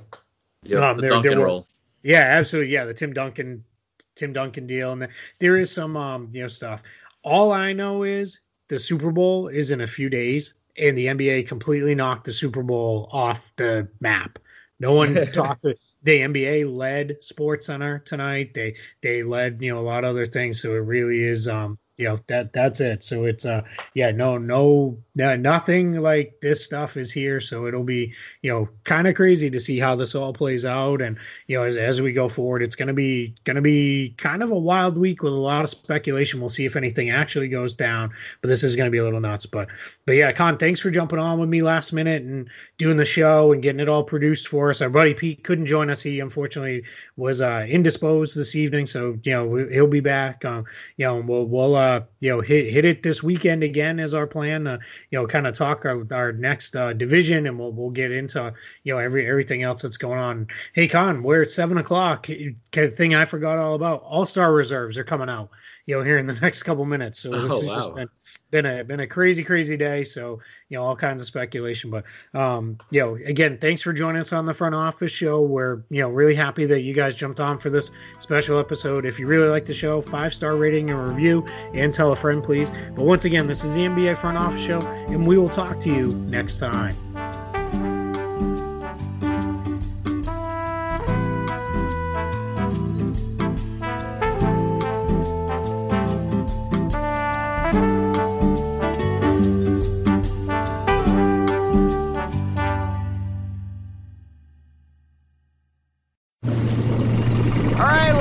Yep, 0.64 0.80
Um, 0.82 0.96
the 0.96 1.02
there- 1.02 1.22
there 1.22 1.46
was- 1.46 1.64
yeah, 2.02 2.20
absolutely. 2.22 2.72
Yeah, 2.72 2.84
the 2.84 2.94
Tim 2.94 3.12
Duncan, 3.12 3.62
Tim 4.16 4.32
Duncan 4.32 4.66
deal, 4.66 4.92
and 4.92 5.02
the, 5.02 5.08
there 5.38 5.56
is 5.56 5.70
some, 5.72 5.96
um, 5.96 6.28
you 6.32 6.40
know, 6.42 6.48
stuff. 6.48 6.82
All 7.22 7.52
I 7.52 7.72
know 7.72 8.02
is 8.04 8.40
the 8.68 8.78
Super 8.78 9.10
Bowl 9.12 9.48
is 9.48 9.70
in 9.70 9.80
a 9.80 9.86
few 9.86 10.08
days, 10.08 10.54
and 10.78 10.96
the 10.96 11.06
NBA 11.06 11.48
completely 11.48 11.94
knocked 11.94 12.24
the 12.24 12.32
Super 12.32 12.62
Bowl 12.62 13.08
off 13.12 13.52
the 13.56 13.88
map. 14.00 14.38
No 14.78 14.92
one 14.92 15.14
talked. 15.32 15.62
To, 15.62 15.76
the 16.02 16.20
NBA 16.20 16.72
led 16.72 17.16
SportsCenter 17.20 18.04
tonight. 18.04 18.54
They 18.54 18.76
they 19.02 19.22
led 19.22 19.60
you 19.60 19.74
know 19.74 19.80
a 19.80 19.82
lot 19.82 20.04
of 20.04 20.10
other 20.10 20.26
things. 20.26 20.62
So 20.62 20.72
it 20.74 20.78
really 20.78 21.22
is 21.22 21.48
um 21.48 21.78
you 21.96 22.08
know 22.08 22.20
that 22.28 22.52
that's 22.52 22.80
it. 22.80 23.02
So 23.02 23.24
it's 23.24 23.44
uh 23.44 23.62
yeah 23.94 24.12
no 24.12 24.38
no 24.38 24.98
no 25.16 25.34
nothing 25.34 26.00
like 26.00 26.40
this 26.42 26.64
stuff 26.64 26.96
is 26.96 27.10
here. 27.10 27.40
So 27.40 27.66
it'll 27.66 27.82
be 27.82 28.12
you 28.42 28.52
know 28.52 28.68
kind 28.84 29.08
of 29.08 29.16
crazy 29.16 29.50
to 29.50 29.58
see 29.58 29.78
how 29.80 29.96
this 29.96 30.14
all 30.14 30.32
plays 30.32 30.64
out. 30.66 31.00
And 31.00 31.18
you 31.46 31.56
know 31.56 31.64
as, 31.64 31.74
as 31.74 32.02
we 32.02 32.12
go 32.12 32.28
forward 32.28 32.62
it's 32.62 32.76
going 32.76 32.88
to 32.88 32.94
be 32.94 33.34
going 33.44 33.56
to 33.56 33.62
be 33.62 34.14
kind 34.18 34.42
of 34.42 34.50
a 34.50 34.58
wild 34.58 34.96
week 34.98 35.22
with 35.22 35.32
a 35.32 35.36
lot 35.36 35.64
of 35.64 35.70
speculation. 35.70 36.38
We'll 36.38 36.50
see 36.50 36.66
if 36.66 36.76
anything 36.76 37.10
actually 37.10 37.48
goes 37.48 37.74
down 37.74 38.12
but 38.42 38.48
this 38.48 38.62
is 38.62 38.76
going 38.76 38.86
to 38.86 38.90
be 38.90 38.98
a 38.98 39.04
little 39.04 39.20
nuts. 39.20 39.46
But 39.46 39.70
but 40.04 40.12
yeah 40.12 40.32
Kaan 40.32 40.58
thanks 40.58 40.80
for 40.80 40.90
jumping 40.90 41.18
on 41.18 41.40
with 41.40 41.48
me 41.48 41.62
last 41.62 41.92
minute 41.92 42.22
and 42.22 42.50
doing 42.76 42.98
the 42.98 43.06
show 43.06 43.52
and 43.52 43.62
getting 43.62 43.80
it 43.80 43.88
all 43.88 44.04
produced 44.04 44.48
for 44.48 44.68
us. 44.68 44.82
Our 44.82 44.90
buddy 44.90 45.14
pete 45.14 45.44
couldn't 45.44 45.66
join 45.66 45.88
us. 45.88 46.02
He 46.02 46.20
unfortunately 46.20 46.84
was 47.16 47.40
uh 47.40 47.66
indisposed 47.66 48.36
this 48.36 48.54
evening 48.54 48.86
so 48.86 49.18
you 49.22 49.32
know 49.32 49.66
he'll 49.66 49.86
be 49.86 50.00
back. 50.00 50.44
Um 50.44 50.66
you 50.98 51.06
know 51.06 51.20
we'll 51.20 51.46
we'll 51.46 51.74
uh 51.74 52.02
you 52.20 52.28
know 52.30 52.42
hit 52.42 52.70
hit 52.70 52.84
it 52.84 53.02
this 53.02 53.22
weekend 53.22 53.62
again 53.62 53.98
as 53.98 54.12
our 54.12 54.26
plan 54.26 54.66
uh, 54.66 54.78
you 55.10 55.18
know 55.18 55.26
kind 55.26 55.46
of 55.46 55.54
talk 55.54 55.84
our, 55.84 56.06
our 56.12 56.32
next 56.32 56.76
uh, 56.76 56.92
division 56.92 57.46
and 57.46 57.58
we'll 57.58 57.72
we'll 57.72 57.90
get 57.90 58.12
into 58.12 58.52
you 58.84 58.92
know 58.92 58.98
every 58.98 59.28
everything 59.28 59.62
else 59.62 59.82
that's 59.82 59.96
going 59.96 60.18
on. 60.18 60.46
Hey 60.72 60.88
Kaan 60.88 61.22
we're 61.22 61.42
at 61.42 61.50
seven 61.50 61.78
o'clock. 61.78 62.26
Thing 62.72 63.14
i 63.14 63.24
forgot 63.24 63.58
all 63.58 63.74
about 63.74 64.02
all-star 64.02 64.52
reserves 64.52 64.98
are 64.98 65.04
coming 65.04 65.28
out 65.28 65.50
you 65.86 65.96
know 65.96 66.02
here 66.02 66.18
in 66.18 66.26
the 66.26 66.34
next 66.42 66.64
couple 66.64 66.84
minutes. 66.84 67.20
So 67.20 67.30
this 67.30 67.50
Oh, 67.52 67.60
has 67.62 67.70
just 67.70 67.88
wow. 67.90 67.94
been 67.94 68.08
been 68.50 68.66
a 68.66 68.84
been 68.84 69.00
a 69.00 69.06
crazy 69.06 69.42
crazy 69.42 69.76
day. 69.76 70.04
So 70.04 70.40
you 70.68 70.76
know 70.76 70.84
all 70.84 70.96
kinds 70.96 71.22
of 71.22 71.26
speculation 71.26 71.90
but 71.90 72.04
um 72.34 72.78
you 72.90 73.00
know 73.00 73.14
again 73.24 73.58
thanks 73.58 73.82
for 73.82 73.92
joining 73.92 74.20
us 74.20 74.32
on 74.32 74.46
the 74.46 74.54
front 74.54 74.74
office 74.74 75.12
show. 75.12 75.42
We're 75.42 75.82
you 75.90 76.02
know 76.02 76.08
really 76.08 76.34
happy 76.34 76.66
that 76.66 76.80
you 76.80 76.92
guys 76.94 77.14
jumped 77.14 77.40
on 77.40 77.58
for 77.58 77.70
this 77.70 77.90
special 78.18 78.58
episode. 78.58 79.06
If 79.06 79.18
you 79.18 79.26
really 79.26 79.48
like 79.48 79.64
the 79.64 79.74
show 79.74 80.00
five 80.00 80.34
star 80.34 80.56
rating 80.56 80.90
and 80.90 81.08
review 81.08 81.46
and 81.74 81.94
tell 81.94 82.12
a 82.12 82.16
friend 82.16 82.42
please. 82.42 82.70
But 82.94 83.04
once 83.04 83.24
again 83.24 83.46
this 83.46 83.64
is 83.64 83.74
the 83.74 83.82
nba 83.82 84.16
front 84.16 84.38
office 84.38 84.64
show 84.64 84.80
and 84.80 85.26
we 85.26 85.38
will 85.38 85.48
talk 85.48 85.78
to 85.80 85.90
you 85.90 86.12
next 86.28 86.58
time 86.58 86.94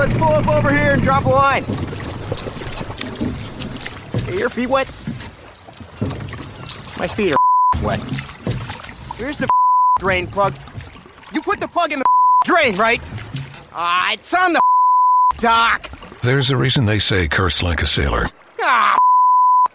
let's 0.06 0.18
pull 0.20 0.34
up 0.34 0.48
over 0.48 0.70
here 0.72 0.94
and 0.94 1.02
drop 1.02 1.26
a 1.26 1.30
line. 1.30 1.63
Hey, 4.26 4.38
your 4.38 4.50
feet 4.50 4.68
wet? 4.68 4.88
My 7.00 7.08
feet 7.08 7.34
are 7.34 7.84
wet. 7.84 8.00
Here's 9.15 9.39
the 9.39 9.48
drain 10.00 10.28
plug. 10.28 10.54
You 11.34 11.41
put 11.41 11.60
the 11.60 11.68
plug 11.68 11.91
in 11.91 12.00
the 12.00 12.06
drain, 12.46 12.76
right? 12.76 13.02
Ah, 13.74 14.13
it's 14.13 14.32
on 14.34 14.54
the 14.54 14.62
dock. 15.39 15.89
There's 16.22 16.52
a 16.52 16.58
reason 16.58 16.86
they 16.86 17.00
say 17.00 17.28
curse 17.28 17.63
like 17.63 17.82
a 17.82 17.88
sailor. 17.88 18.28
Ah, 18.62 18.98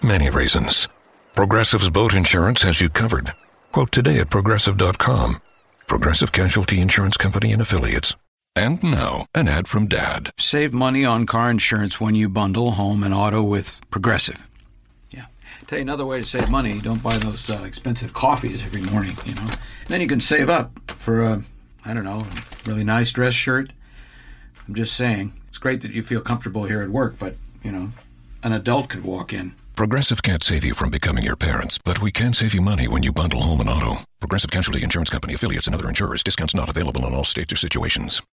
Many 0.00 0.30
reasons. 0.30 0.86
Progressive's 1.34 1.90
boat 1.90 2.14
insurance 2.14 2.62
has 2.62 2.80
you 2.80 2.88
covered. 2.88 3.32
Quote 3.72 3.90
today 3.92 4.18
at 4.20 4.30
progressive.com. 4.30 5.40
Progressive 5.88 6.30
Casualty 6.30 6.80
Insurance 6.80 7.16
Company 7.16 7.52
and 7.52 7.60
Affiliates. 7.60 8.14
And 8.60 8.82
now, 8.82 9.24
an 9.34 9.48
ad 9.48 9.68
from 9.68 9.86
Dad. 9.86 10.32
Save 10.38 10.74
money 10.74 11.02
on 11.02 11.24
car 11.24 11.50
insurance 11.50 11.98
when 11.98 12.14
you 12.14 12.28
bundle 12.28 12.72
home 12.72 13.02
and 13.02 13.14
auto 13.14 13.42
with 13.42 13.80
Progressive. 13.90 14.46
Yeah. 15.10 15.24
Tell 15.66 15.78
you 15.78 15.82
another 15.82 16.04
way 16.04 16.18
to 16.18 16.24
save 16.24 16.50
money: 16.50 16.78
don't 16.78 17.02
buy 17.02 17.16
those 17.16 17.48
uh, 17.48 17.62
expensive 17.64 18.12
coffees 18.12 18.62
every 18.62 18.82
morning. 18.82 19.16
You 19.24 19.34
know, 19.34 19.48
then 19.88 20.02
you 20.02 20.06
can 20.06 20.20
save 20.20 20.50
up 20.50 20.78
for 20.90 21.22
a, 21.22 21.42
I 21.86 21.94
don't 21.94 22.04
know, 22.04 22.18
a 22.18 22.68
really 22.68 22.84
nice 22.84 23.10
dress 23.12 23.32
shirt. 23.32 23.72
I'm 24.68 24.74
just 24.74 24.94
saying, 24.94 25.32
it's 25.48 25.56
great 25.56 25.80
that 25.80 25.92
you 25.92 26.02
feel 26.02 26.20
comfortable 26.20 26.64
here 26.64 26.82
at 26.82 26.90
work, 26.90 27.18
but 27.18 27.36
you 27.62 27.72
know, 27.72 27.88
an 28.42 28.52
adult 28.52 28.90
could 28.90 29.04
walk 29.04 29.32
in. 29.32 29.54
Progressive 29.74 30.22
can't 30.22 30.42
save 30.42 30.66
you 30.66 30.74
from 30.74 30.90
becoming 30.90 31.24
your 31.24 31.36
parents, 31.36 31.78
but 31.82 32.02
we 32.02 32.12
can 32.12 32.34
save 32.34 32.52
you 32.52 32.60
money 32.60 32.88
when 32.88 33.02
you 33.02 33.10
bundle 33.10 33.40
home 33.40 33.60
and 33.62 33.70
auto. 33.70 34.00
Progressive 34.18 34.50
Casualty 34.50 34.82
Insurance 34.82 35.08
Company 35.08 35.32
affiliates 35.32 35.66
and 35.66 35.74
other 35.74 35.88
insurers. 35.88 36.22
Discounts 36.22 36.54
not 36.54 36.68
available 36.68 37.06
in 37.06 37.14
all 37.14 37.24
states 37.24 37.54
or 37.54 37.56
situations. 37.56 38.20